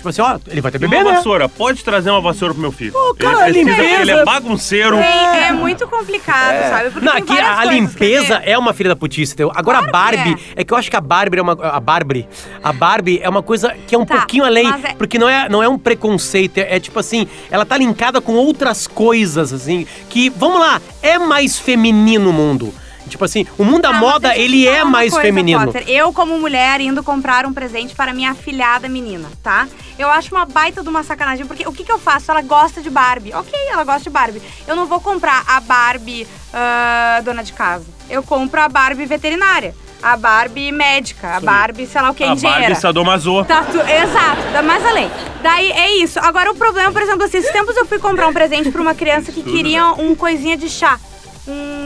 Tipo 0.00 0.08
assim, 0.08 0.22
ó, 0.22 0.38
ele 0.48 0.62
vai 0.62 0.72
ter 0.72 0.78
E 0.78 0.80
bebê, 0.80 0.96
uma 0.96 1.10
né? 1.10 1.16
vassoura, 1.18 1.46
pode 1.46 1.84
trazer 1.84 2.08
uma 2.10 2.22
vassoura 2.22 2.54
pro 2.54 2.62
meu 2.62 2.72
filho. 2.72 2.94
Ô, 2.96 3.14
cara, 3.14 3.50
ele, 3.50 3.58
ele- 3.58 3.70
limpeza. 3.70 4.00
ele 4.00 4.10
é 4.12 4.24
bagunceiro. 4.24 4.96
É, 4.96 5.48
é 5.48 5.52
muito 5.52 5.86
complicado, 5.86 6.70
sabe? 6.70 6.90
Porque 6.90 7.04
Não, 7.04 7.12
tem 7.12 7.22
aqui 7.22 7.34
várias 7.34 7.48
a, 7.50 7.52
a 7.52 7.56
coisas, 7.64 7.74
limpeza 7.74 8.38
ver? 8.38 8.48
é 8.48 8.56
uma 8.58 8.72
filha 8.72 8.88
da 8.88 8.96
putice, 8.96 9.34
entendeu? 9.34 9.52
Agora 9.54 9.80
a 9.80 9.88
Claro 9.88 10.16
que 10.16 10.16
Barbie, 10.24 10.42
é. 10.56 10.64
que 10.64 10.72
eu 10.72 10.76
acho 10.78 10.90
que 10.90 10.96
a 10.96 11.00
Barbie 11.02 11.38
é 11.38 11.42
uma. 11.42 11.52
A 11.52 11.78
Barbie. 11.78 12.26
A 12.64 12.72
Barbie 12.72 13.20
é 13.22 13.28
uma 13.28 13.42
coisa 13.42 13.74
que 13.86 13.94
é 13.94 13.98
um 13.98 14.06
Tá, 14.06 14.16
pouquinho 14.16 14.42
além. 14.44 14.64
mas 14.70 14.84
é- 14.84 14.94
Porque 14.94 15.18
não 15.18 15.28
é, 15.28 15.48
não 15.50 15.62
é 15.62 15.68
um 15.68 15.76
preconceito, 15.78 16.56
é, 16.56 16.76
é 16.76 16.80
tipo 16.80 16.98
assim, 16.98 17.28
ela 17.50 17.66
tá 17.66 17.76
linkada 17.76 18.22
com 18.22 18.32
outras 18.36 18.86
coisas, 18.86 19.52
assim, 19.52 19.86
que, 20.08 20.30
vamos 20.30 20.60
lá, 20.60 20.80
é 21.02 21.18
mais 21.18 21.58
feminino 21.58 22.30
o 22.30 22.32
mundo. 22.32 22.72
Tipo 23.10 23.24
assim, 23.24 23.46
o 23.58 23.64
mundo 23.64 23.82
da 23.82 23.90
Ah, 23.90 23.92
moda, 23.94 24.36
ele 24.36 24.66
é 24.66 24.84
mais 24.84 25.12
coisa, 25.12 25.26
feminino. 25.26 25.64
Potter. 25.66 25.84
Eu, 25.88 26.12
como 26.12 26.38
mulher, 26.38 26.80
indo 26.80 27.02
comprar 27.02 27.44
um 27.44 27.52
presente 27.52 27.94
para 27.94 28.14
minha 28.14 28.30
afilhada 28.30 28.88
menina, 28.88 29.28
tá? 29.42 29.68
Eu 29.98 30.08
acho 30.08 30.34
uma 30.34 30.46
baita 30.46 30.82
de 30.82 30.88
uma 30.88 31.02
sacanagem, 31.02 31.44
porque 31.46 31.66
o 31.68 31.72
que, 31.72 31.84
que 31.84 31.92
eu 31.92 31.98
faço? 31.98 32.30
Ela 32.30 32.40
gosta 32.42 32.80
de 32.80 32.88
Barbie. 32.88 33.34
Ok, 33.34 33.52
ela 33.70 33.84
gosta 33.84 34.04
de 34.04 34.10
Barbie. 34.10 34.40
Eu 34.66 34.74
não 34.76 34.86
vou 34.86 35.00
comprar 35.00 35.42
a 35.46 35.60
Barbie 35.60 36.26
ah, 36.54 37.20
dona 37.24 37.42
de 37.42 37.52
casa. 37.52 37.84
Eu 38.08 38.22
compro 38.22 38.60
a 38.60 38.68
Barbie 38.68 39.06
veterinária. 39.06 39.74
A 40.02 40.16
Barbie 40.16 40.72
médica, 40.72 41.36
a 41.36 41.40
Barbie, 41.40 41.86
sei 41.86 42.00
lá 42.00 42.08
o 42.10 42.14
que, 42.14 42.24
a 42.24 42.28
engenheira. 42.28 42.60
Barbie 42.62 42.80
sadomaso. 42.80 43.44
Tá 43.44 43.62
tu- 43.64 43.76
exato, 43.78 44.40
dá 44.50 44.62
mais 44.62 44.82
além. 44.86 45.10
Daí 45.42 45.70
é 45.72 45.96
isso. 45.98 46.18
Agora 46.20 46.50
o 46.50 46.54
problema, 46.54 46.90
por 46.90 47.02
exemplo, 47.02 47.24
assim, 47.24 47.36
esses 47.36 47.52
tempos 47.52 47.76
eu 47.76 47.84
fui 47.84 47.98
comprar 47.98 48.26
um 48.26 48.32
presente 48.32 48.70
pra 48.70 48.80
uma 48.80 48.94
criança 48.94 49.30
que 49.30 49.42
queria 49.42 49.88
um 49.92 50.14
coisinha 50.14 50.56
de 50.56 50.70
chá. 50.70 50.98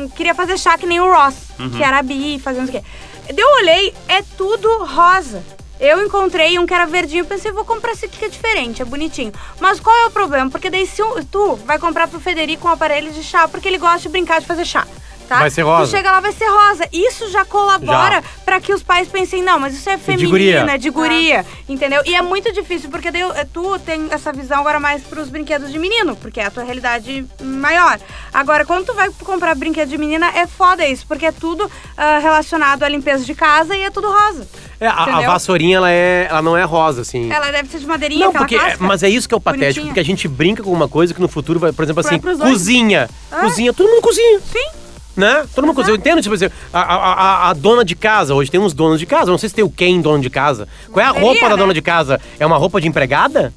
Queria 0.09 0.35
fazer 0.35 0.59
chá 0.59 0.77
que 0.77 0.87
nem 0.87 1.01
o 1.01 1.13
Ross, 1.13 1.35
que 1.77 1.83
era 1.83 2.03
bi, 2.03 2.39
fazendo 2.39 2.69
o 2.69 2.73
quê. 2.73 2.83
Daí 3.27 3.37
Eu 3.39 3.49
olhei, 3.61 3.95
é 4.09 4.23
tudo 4.37 4.85
rosa. 4.85 5.43
Eu 5.81 6.05
encontrei 6.05 6.59
um 6.59 6.67
que 6.67 6.73
era 6.73 6.87
verdinho, 6.87 7.25
pensei, 7.25 7.51
vou 7.51 7.65
comprar 7.65 7.93
esse 7.93 8.05
aqui 8.07 8.19
que 8.19 8.25
é 8.25 8.29
diferente, 8.29 8.81
é 8.81 8.85
bonitinho. 8.85 9.33
Mas 9.59 9.81
qual 9.81 9.95
é 9.97 10.07
o 10.07 10.11
problema? 10.11 10.49
Porque 10.51 10.71
daí 10.71 10.87
se 10.87 11.03
tu 11.31 11.57
vai 11.57 11.79
comprar 11.79 12.07
pro 12.07 12.21
Federico 12.21 12.69
um 12.69 12.71
aparelho 12.71 13.13
de 13.13 13.23
chá, 13.23 13.49
porque 13.49 13.67
ele 13.69 13.79
gosta 13.79 14.01
de 14.01 14.09
brincar 14.09 14.41
de 14.41 14.47
fazer 14.47 14.65
chá. 14.65 14.87
Tá? 15.29 15.39
Vai 15.39 15.51
ser 15.51 15.63
rosa. 15.63 15.87
Tu 15.87 15.97
chega 15.97 16.13
lá, 16.13 16.21
vai 16.21 16.33
ser 16.33 16.47
rosa. 16.47 16.89
Isso 16.93 17.31
já 17.31 17.45
colabora 17.45 18.23
pra 18.45 18.61
que 18.61 18.73
os 18.73 18.83
pais 18.83 19.09
pensem, 19.09 19.43
não, 19.43 19.59
mas 19.59 19.75
isso 19.75 19.89
é 19.89 19.97
de 19.97 20.03
feminina, 20.03 20.31
guria. 20.31 20.61
é 20.61 20.79
de 20.79 20.91
guria, 20.91 21.47
entendeu? 21.69 22.03
E 22.05 22.15
é 22.15 22.21
muito 22.21 22.53
difícil, 22.53 22.91
porque 22.91 23.11
daí 23.11 23.23
eh, 23.23 23.47
tu 23.53 23.79
tem 23.81 24.07
essa 24.11 24.33
visão 24.33 24.61
agora 24.61 24.79
mais 24.79 25.03
pros 25.03 25.29
brinquedos 25.29 25.73
de 25.73 25.79
menino, 25.79 26.15
porque 26.17 26.41
é 26.41 26.47
a 26.47 26.51
tua 26.51 26.63
realidade 26.63 27.25
maior. 27.43 27.99
Agora, 28.33 28.65
quando 28.67 28.87
tu 28.87 28.95
vai 28.95 29.11
comprar 29.25 29.55
brinquedo 29.55 29.89
de 29.89 29.99
menina, 29.99 30.31
é 30.35 30.47
foda 30.47 30.87
isso, 30.87 31.07
porque 31.07 31.27
é 31.27 31.33
tudo 31.33 31.71
ah, 31.97 32.19
relacionado 32.19 32.83
à 32.83 32.89
limpeza 32.89 33.25
de 33.25 33.35
casa 33.35 33.77
e 33.77 33.83
é 33.83 33.91
tudo 33.91 34.09
rosa. 34.11 34.47
É, 34.81 34.87
a, 34.87 35.05
a 35.05 35.21
vassourinha, 35.23 35.77
ela, 35.79 35.91
é, 35.91 36.27
ela 36.29 36.43
não 36.43 36.57
é 36.57 36.65
rosa, 36.65 37.01
assim. 37.01 37.33
Ela 37.33 37.51
deve 37.51 37.69
ser 37.71 37.79
de 37.79 37.87
madeirinha, 37.87 38.27
Não, 38.27 38.33
porque, 38.33 38.59
clássica. 38.59 38.85
mas 38.85 39.03
é 39.03 39.09
isso 39.09 39.27
que 39.29 39.35
é 39.35 39.37
o 39.37 39.41
patético, 39.41 39.67
Bonitinha. 39.67 39.87
porque 39.87 40.01
a 40.01 40.05
gente 40.05 40.29
brinca 40.29 40.63
com 40.63 40.73
uma 40.73 40.89
coisa 40.89 41.15
que 41.15 41.21
no 41.21 41.29
futuro 41.29 41.59
vai, 41.59 41.73
por 41.73 41.83
exemplo, 41.83 42.01
assim, 42.01 42.19
cozinha. 42.19 43.09
Ah. 43.31 43.41
Cozinha, 43.41 43.73
todo 43.73 43.89
mundo 43.89 44.03
cozinha. 44.03 44.41
Sim. 44.41 44.84
Né? 45.17 45.45
Todo 45.55 45.67
mundo. 45.67 45.81
Eu 45.89 45.95
entendo, 45.95 46.21
tipo 46.21 46.35
assim, 46.35 46.47
a, 46.73 46.81
a, 46.81 47.51
a- 47.51 47.53
dona 47.53 47.85
de 47.85 47.95
casa, 47.95 48.35
hoje 48.35 48.51
tem 48.51 48.59
uns 48.61 48.73
donos 48.75 48.99
de 48.99 49.07
casa, 49.07 49.31
não 49.31 49.39
sei 49.39 49.49
se 49.49 49.55
tem 49.55 49.65
o 49.65 49.71
Ken 49.71 50.01
dono 50.01 50.21
de 50.21 50.29
casa. 50.31 50.67
Qual 50.91 51.05
é 51.05 51.09
a 51.09 51.13
Deveria, 51.13 51.29
roupa 51.31 51.49
da 51.49 51.55
né? 51.57 51.63
dona 51.63 51.75
de 51.75 51.83
casa? 51.83 52.21
É 52.39 52.45
uma 52.45 52.57
roupa 52.57 52.81
de 52.81 52.89
empregada? 52.89 53.53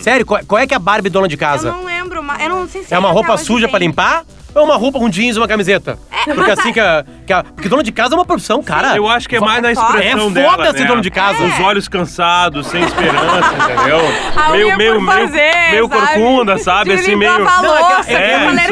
Sério, 0.00 0.24
qual, 0.24 0.40
qual 0.46 0.60
é 0.60 0.66
que 0.66 0.72
é 0.74 0.76
a 0.76 0.80
Barbie 0.80 1.10
dona 1.10 1.26
de 1.28 1.36
casa? 1.36 1.68
Eu 1.68 1.72
não 1.72 1.84
lembro, 1.84 2.22
mas 2.22 2.40
eu 2.42 2.48
não 2.48 2.68
sei 2.68 2.82
se 2.84 2.94
É 2.94 2.98
uma 2.98 3.10
roupa 3.10 3.34
hoje 3.34 3.44
suja 3.44 3.66
tem. 3.66 3.70
pra 3.70 3.78
limpar? 3.80 4.24
É 4.54 4.60
uma 4.60 4.76
roupa 4.76 4.98
com 4.98 5.08
jeans 5.08 5.36
e 5.36 5.38
uma 5.38 5.46
camiseta? 5.46 5.98
É, 6.26 6.34
porque 6.34 6.50
assim 6.50 6.72
que 6.72 6.80
a, 6.80 7.04
que 7.26 7.32
a- 7.32 7.44
Porque 7.44 7.68
dona 7.68 7.82
de 7.82 7.92
casa 7.92 8.14
é 8.14 8.16
uma 8.18 8.24
profissão, 8.24 8.62
cara. 8.62 8.96
Eu 8.96 9.06
acho 9.08 9.28
que 9.28 9.36
é 9.36 9.40
mais 9.40 9.62
na 9.62 9.70
É 9.70 9.74
foda. 9.74 9.86
expressão 9.98 10.28
É 10.28 10.32
dela, 10.32 10.50
foda 10.56 10.72
ser 10.72 10.80
né? 10.80 10.86
dono 10.86 11.00
de 11.02 11.10
casa. 11.10 11.44
Os 11.44 11.60
olhos 11.60 11.86
cansados, 11.88 12.66
sem 12.66 12.82
esperança, 12.82 13.54
entendeu? 13.54 14.00
A 14.36 14.50
meio, 14.50 14.66
unha 14.68 14.76
meio, 14.76 14.94
por 14.94 15.02
meio, 15.02 15.18
fazer, 15.28 15.70
meio 15.70 15.88
sabe? 15.88 16.00
corcunda, 16.00 16.58
sabe? 16.58 16.90
De 16.94 17.00
Assim, 17.02 17.14
meio. 17.14 17.38
Não, 17.38 17.46
é 17.46 17.60
que- 17.60 17.66
louça, 17.66 18.12
é 18.12 18.36
uma 18.48 18.60
é 18.60 18.64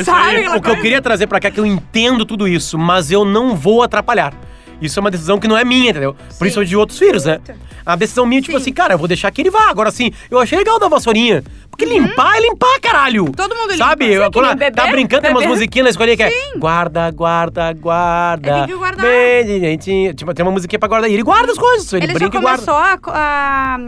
isso 0.00 0.10
aí. 0.10 0.44
sabe? 0.44 0.48
O 0.56 0.60
que 0.62 0.70
eu 0.70 0.76
queria 0.80 1.02
trazer 1.02 1.26
pra 1.26 1.38
cá 1.38 1.48
é 1.48 1.50
que 1.50 1.60
eu 1.60 1.66
entendo 1.66 2.24
tudo 2.24 2.48
isso, 2.48 2.78
mas 2.78 3.10
eu 3.10 3.24
não 3.24 3.54
vou 3.54 3.82
atrapalhar. 3.82 4.32
Isso 4.80 4.98
é 4.98 5.00
uma 5.00 5.10
decisão 5.10 5.38
que 5.38 5.46
não 5.46 5.56
é 5.58 5.64
minha, 5.64 5.90
entendeu? 5.90 6.16
Por 6.38 6.46
isso 6.46 6.60
é 6.60 6.64
de 6.64 6.74
outros 6.76 6.98
filhos, 6.98 7.26
né? 7.26 7.38
A 7.84 7.96
decisão 7.96 8.26
minha, 8.26 8.40
tipo 8.40 8.52
Sim. 8.56 8.62
assim, 8.62 8.72
cara, 8.72 8.94
eu 8.94 8.98
vou 8.98 9.08
deixar 9.08 9.30
que 9.30 9.40
ele 9.42 9.50
vá. 9.50 9.68
Agora, 9.70 9.88
assim, 9.88 10.12
eu 10.30 10.38
achei 10.38 10.58
legal 10.58 10.78
da 10.78 10.88
vassourinha. 10.88 11.42
Porque 11.70 11.84
limpar 11.84 12.36
é 12.36 12.40
limpar, 12.40 12.78
caralho. 12.80 13.24
Uhum. 13.24 13.32
Todo 13.32 13.54
mundo 13.54 13.72
limpa. 13.72 13.84
Sabe? 13.84 14.12
Eu, 14.12 14.22
nem 14.22 14.30
quando 14.30 14.48
bebê, 14.58 14.70
tá 14.70 14.86
brincando, 14.88 15.22
tem 15.22 15.30
umas 15.30 15.46
musiquinhas 15.46 15.84
na 15.84 15.90
escolinha 15.90 16.16
que 16.16 16.22
é 16.22 16.30
guarda, 16.58 17.10
guarda, 17.10 17.72
guarda. 17.72 18.50
É, 18.50 18.54
tem 18.58 18.66
que 18.66 18.74
guardar. 18.74 19.06
Bem 19.06 19.44
direitinho. 19.46 20.14
Tipo, 20.14 20.34
tem 20.34 20.44
uma 20.44 20.52
musiquinha 20.52 20.78
pra 20.78 20.88
guardar. 20.88 21.10
E 21.10 21.14
ele 21.14 21.22
guarda 21.22 21.52
as 21.52 21.58
coisas. 21.58 21.90
Ele, 21.92 22.04
Ele 22.04 22.12
já 22.12 22.18
brinca 22.18 22.36
e 22.38 22.40
guarda. 22.40 22.62
começou 22.64 22.74
a, 22.74 22.98
a 23.14 23.78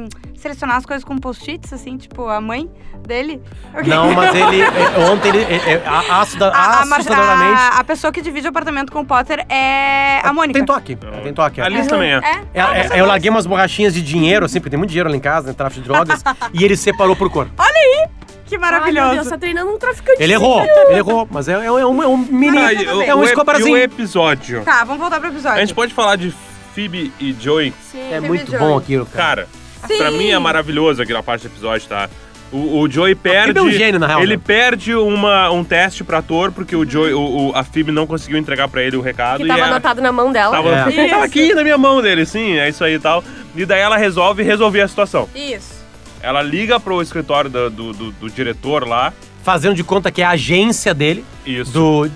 selecionar 0.43 0.77
as 0.77 0.85
coisas 0.85 1.05
com 1.05 1.17
post-its, 1.17 1.73
assim, 1.73 1.97
tipo, 1.97 2.29
a 2.29 2.41
mãe 2.41 2.69
dele? 3.07 3.41
Não, 3.87 4.13
mas 4.13 4.35
ele. 4.35 4.61
é, 4.63 4.99
ontem 5.11 5.29
ele. 5.29 5.43
é, 5.45 5.73
é, 5.75 5.83
a- 5.87 6.21
assusta- 6.21 6.49
A, 6.49 6.81
assustadoramente. 6.83 7.61
a, 7.61 7.69
a 7.79 7.85
pessoa 7.85 8.13
que 8.13 8.21
divide 8.21 8.47
o 8.47 8.51
apartamento 8.51 8.91
com 8.93 9.01
o 9.01 9.05
Potter 9.07 9.45
é 9.49 10.21
a 10.23 10.33
Mônica. 10.33 10.59
Tem 10.59 10.67
toque. 10.67 10.97
Tem 10.97 11.33
toque. 11.33 11.61
é. 11.61 11.65
A 11.65 11.69
Liz 11.69 11.87
também 11.87 12.13
é. 12.13 12.17
É? 12.19 12.61
É, 12.61 12.97
é, 12.97 13.01
eu 13.01 13.07
larguei 13.07 13.31
umas 13.31 13.47
borrachinhas 13.47 13.95
de 13.95 14.03
dinheiro, 14.03 14.45
assim, 14.45 14.59
porque 14.61 14.71
tem 14.71 14.79
muito 14.79 14.91
dinheiro 14.91 15.09
lá 15.09 15.17
em 15.17 15.21
casa, 15.21 15.49
né? 15.49 15.55
Tráfico 15.55 15.83
de 15.83 15.89
drogas. 15.89 16.23
e 16.53 16.65
ele 16.65 16.77
separou 16.77 17.15
por 17.17 17.31
cor. 17.31 17.47
Que 17.47 18.57
Ai, 18.57 18.61
meu 18.61 18.61
maravilhoso. 18.61 19.15
Deus, 19.15 19.29
tá 19.29 19.39
treinando 19.39 19.71
um 19.73 19.79
traficante. 19.79 20.23
Ele 20.23 20.35
errou, 20.35 20.61
ele 20.63 20.99
errou. 20.99 21.27
Mas 21.31 21.49
é, 21.49 21.53
é, 21.53 21.71
um- 21.73 21.79
é 21.79 21.87
um, 21.87 22.03
é 22.03 22.07
um 22.07 22.17
mini. 22.19 22.59
Ah, 22.59 22.73
é 23.07 23.15
um 23.15 23.21
o 23.21 23.23
ep- 23.23 23.31
escobarzinho. 23.31 23.77
E 23.79 23.81
o 23.81 23.83
episódio? 23.83 24.63
Tá, 24.63 24.85
vamos 24.85 25.01
voltar 25.01 25.21
pro 25.21 25.29
episódio. 25.31 25.57
A 25.57 25.61
gente 25.61 25.75
pode 25.75 25.95
falar 25.95 26.17
de 26.17 26.35
Phoebe 26.75 27.11
e 27.19 27.33
Joey? 27.39 27.73
Sim. 27.91 28.01
É 28.13 28.17
Phoebe 28.21 28.29
muito 28.29 28.59
bom 28.59 28.77
aquilo, 28.77 29.07
cara. 29.07 29.47
Cara, 29.47 29.49
Sim. 29.87 29.99
pra 29.99 30.11
mim 30.11 30.31
é 30.31 30.39
maravilhoso 30.39 31.03
aquela 31.03 31.23
parte 31.23 31.43
do 31.43 31.53
episódio, 31.53 31.89
tá? 31.89 32.09
O, 32.53 32.81
o 32.81 32.91
Joey 32.91 33.15
perde. 33.15 33.59
é 33.59 33.63
um 33.63 33.71
gênio, 33.71 33.99
na 33.99 34.07
real, 34.07 34.23
Ele 34.23 34.37
né? 34.37 34.43
perde 34.45 34.95
uma, 34.95 35.51
um 35.51 35.65
teste 35.65 36.05
pra 36.05 36.19
ator, 36.19 36.53
porque 36.53 36.77
o 36.77 36.89
Joey, 36.89 37.15
o, 37.15 37.49
o- 37.49 37.53
a 37.57 37.65
Phoebe 37.65 37.91
não 37.91 38.07
conseguiu 38.07 38.37
entregar 38.37 38.69
pra 38.69 38.83
ele 38.83 38.95
o 38.97 39.01
recado. 39.01 39.39
Que 39.39 39.45
e 39.45 39.49
tava 39.49 39.63
a- 39.63 39.67
anotado 39.69 40.03
na 40.03 40.13
mão 40.13 40.31
dela. 40.31 40.55
Tava, 40.55 40.69
É. 40.93 41.09
tava 41.09 41.25
aqui 41.25 41.55
na 41.55 41.63
minha 41.63 41.79
mão 41.79 42.03
dele, 42.03 42.27
sim, 42.27 42.59
é 42.59 42.69
isso 42.69 42.85
aí 42.85 42.95
e 42.95 42.99
tal. 42.99 43.25
E 43.57 43.65
daí 43.65 43.81
ela 43.81 43.97
resolve 43.97 44.43
resolver 44.43 44.83
a 44.83 44.89
situação. 44.89 45.29
Isso. 45.35 45.81
Ela 46.23 46.43
liga 46.43 46.79
pro 46.79 47.01
escritório 47.01 47.49
do, 47.51 47.71
do, 47.71 47.93
do- 47.95 48.11
do 48.13 48.31
diretor 48.31 48.87
lá. 48.87 49.15
Fazendo 49.43 49.75
de 49.75 49.83
conta 49.83 50.11
que 50.13 50.23
é 50.23 50.25
a 50.25 50.31
agência 50.31 50.95
dele, 50.95 51.25
Isso. 51.45 51.73
do 51.73 52.09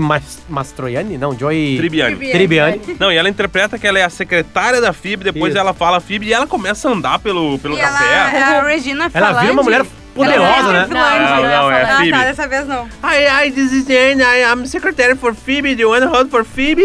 Mas 0.00 0.40
Mastroianni? 0.48 1.16
Não, 1.16 1.36
Joey 1.38 1.76
Tribiani. 1.76 2.16
Tribbiani. 2.16 2.80
Não, 2.98 3.12
e 3.12 3.16
ela 3.16 3.28
interpreta 3.28 3.78
que 3.78 3.86
ela 3.86 3.98
é 4.00 4.02
a 4.02 4.10
secretária 4.10 4.80
da 4.80 4.92
Phoebe, 4.92 5.22
depois 5.24 5.52
Isso. 5.52 5.58
ela 5.60 5.72
fala 5.72 5.98
a 5.98 6.00
Phoebe 6.00 6.26
e 6.26 6.32
ela 6.32 6.46
começa 6.46 6.88
a 6.88 6.92
andar 6.92 7.18
pelo, 7.20 7.56
pelo 7.60 7.76
E 7.76 7.80
ela, 7.80 7.92
café. 7.92 8.36
é 8.36 8.42
a 8.42 8.62
Regina 8.66 9.10
Ela 9.14 9.26
falante. 9.28 9.40
vira 9.42 9.52
uma 9.52 9.62
mulher 9.62 9.86
poderosa, 10.12 10.42
Ela 10.44 10.68
é 10.70 10.72
né? 10.80 10.86
vilã. 10.88 11.00
Não, 11.00 11.42
não, 11.42 11.70
é 11.70 11.82
Ah, 11.84 11.96
Phoebe. 11.98 12.10
tá, 12.10 12.24
dessa 12.24 12.48
vez 12.48 12.66
não. 12.66 12.84
Hi, 12.84 13.44
hi, 13.46 13.50
this 13.52 13.72
is 13.72 13.86
Jane. 13.86 14.20
I, 14.20 14.42
I'm 14.52 14.66
secretary 14.66 15.14
for 15.14 15.34
Phoebe. 15.36 15.76
Do 15.76 15.82
you 15.82 15.90
want 15.90 16.02
to 16.02 16.08
hold 16.08 16.30
for 16.30 16.44
Phoebe? 16.44 16.82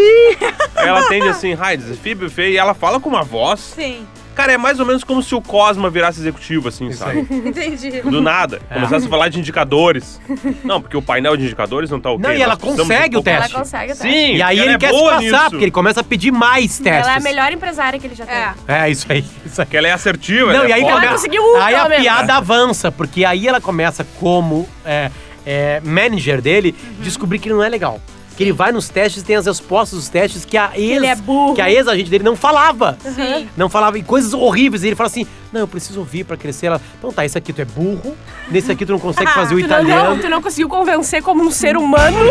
Aí 0.76 0.86
ela 0.86 1.00
atende 1.00 1.26
assim, 1.28 1.54
hi, 1.54 1.76
this 1.76 1.88
is 1.90 1.98
Phoebe 1.98 2.28
Faye. 2.30 2.52
E 2.52 2.56
ela 2.56 2.72
fala 2.72 3.00
com 3.00 3.08
uma 3.08 3.24
voz. 3.24 3.58
Sim, 3.74 4.06
Cara, 4.38 4.52
é 4.52 4.56
mais 4.56 4.78
ou 4.78 4.86
menos 4.86 5.02
como 5.02 5.20
se 5.20 5.34
o 5.34 5.42
Cosma 5.42 5.90
virasse 5.90 6.20
executivo, 6.20 6.68
assim, 6.68 6.86
Isso 6.86 7.00
sabe? 7.00 7.26
aí. 7.28 7.38
entendi. 7.48 8.02
Do 8.02 8.20
nada. 8.22 8.62
É. 8.70 8.74
Começasse 8.74 9.06
a 9.06 9.08
falar 9.08 9.28
de 9.28 9.40
indicadores. 9.40 10.20
Não, 10.62 10.80
porque 10.80 10.96
o 10.96 11.02
painel 11.02 11.36
de 11.36 11.42
indicadores 11.44 11.90
não 11.90 11.98
tá 11.98 12.10
ok. 12.10 12.22
Não, 12.24 12.32
e 12.32 12.40
ela 12.40 12.56
consegue 12.56 13.16
um 13.16 13.20
o 13.20 13.22
pouco- 13.24 13.28
Ela 13.30 13.40
teste. 13.40 13.56
consegue 13.56 13.92
até. 13.92 14.00
Sim, 14.02 14.36
E 14.36 14.42
aí 14.42 14.58
ela 14.60 14.66
ele 14.68 14.74
é 14.76 14.78
quer 14.78 14.94
se 14.94 15.02
passar, 15.04 15.20
nisso. 15.20 15.50
porque 15.50 15.64
ele 15.64 15.70
começa 15.72 16.00
a 16.00 16.04
pedir 16.04 16.30
mais 16.30 16.78
testes. 16.78 17.06
Ela 17.08 17.14
é 17.14 17.16
a 17.16 17.20
melhor 17.20 17.52
empresária 17.52 17.98
que 17.98 18.06
ele 18.06 18.14
já 18.14 18.24
tem. 18.26 18.34
É. 18.36 18.54
É, 18.86 18.90
isso 18.90 19.06
aí. 19.10 19.24
Isso 19.44 19.60
aí. 19.60 19.66
Que 19.66 19.76
ela 19.76 19.88
é 19.88 19.92
assertiva. 19.92 20.52
Não, 20.52 20.60
ela 20.60 20.68
e 20.68 20.70
é 20.70 20.74
aí. 20.76 20.82
Ela 20.84 21.08
conseguiu 21.08 21.42
um, 21.42 21.56
aí 21.60 21.74
a 21.74 21.88
menos. 21.88 22.04
piada 22.04 22.34
avança, 22.36 22.92
porque 22.92 23.24
aí 23.24 23.48
ela 23.48 23.60
começa 23.60 24.06
como 24.20 24.68
é, 24.84 25.10
é, 25.44 25.80
manager 25.84 26.40
dele, 26.40 26.76
Uhum. 26.80 27.02
descobrir 27.02 27.40
que 27.40 27.48
ele 27.48 27.56
não 27.56 27.64
é 27.64 27.68
legal. 27.68 28.00
Que 28.38 28.44
ele 28.44 28.52
vai 28.52 28.70
nos 28.70 28.88
testes 28.88 29.24
e 29.24 29.26
tem 29.26 29.34
as 29.34 29.46
respostas 29.46 29.98
dos 29.98 30.08
testes 30.08 30.44
que 30.44 30.56
a 30.56 30.70
ex, 30.76 30.96
ele 30.96 31.06
é 31.06 31.16
burro. 31.16 31.56
que 31.56 31.60
a 31.60 31.68
ex-agente 31.68 32.08
dele 32.08 32.22
não 32.22 32.36
falava. 32.36 32.96
Sim. 33.02 33.48
Não 33.56 33.68
falava 33.68 33.98
e 33.98 34.02
coisas 34.04 34.32
horríveis. 34.32 34.84
E 34.84 34.86
ele 34.86 34.94
fala 34.94 35.08
assim: 35.08 35.26
Não, 35.52 35.62
eu 35.62 35.66
preciso 35.66 35.98
ouvir 35.98 36.22
pra 36.22 36.36
crescer. 36.36 36.66
Ela, 36.66 36.80
então 36.96 37.12
tá, 37.12 37.24
esse 37.24 37.36
aqui 37.36 37.52
tu 37.52 37.60
é 37.60 37.64
burro, 37.64 38.16
nesse 38.48 38.70
aqui 38.70 38.86
tu 38.86 38.92
não 38.92 39.00
consegue 39.00 39.28
fazer 39.34 39.56
o 39.56 39.58
italiano. 39.58 40.10
não, 40.10 40.18
tu 40.20 40.28
não 40.28 40.40
conseguiu 40.40 40.68
convencer 40.68 41.20
como 41.20 41.42
um 41.42 41.50
ser 41.50 41.76
humano. 41.76 42.16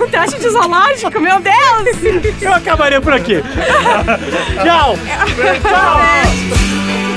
no 0.00 0.08
teste 0.08 0.40
de 0.40 0.48
zoológico, 0.48 1.20
meu 1.20 1.38
Deus! 1.38 2.32
Eu 2.40 2.54
acabaria 2.54 2.98
por 3.02 3.12
aqui. 3.12 3.42
Tchau! 4.64 4.94
É. 7.06 7.09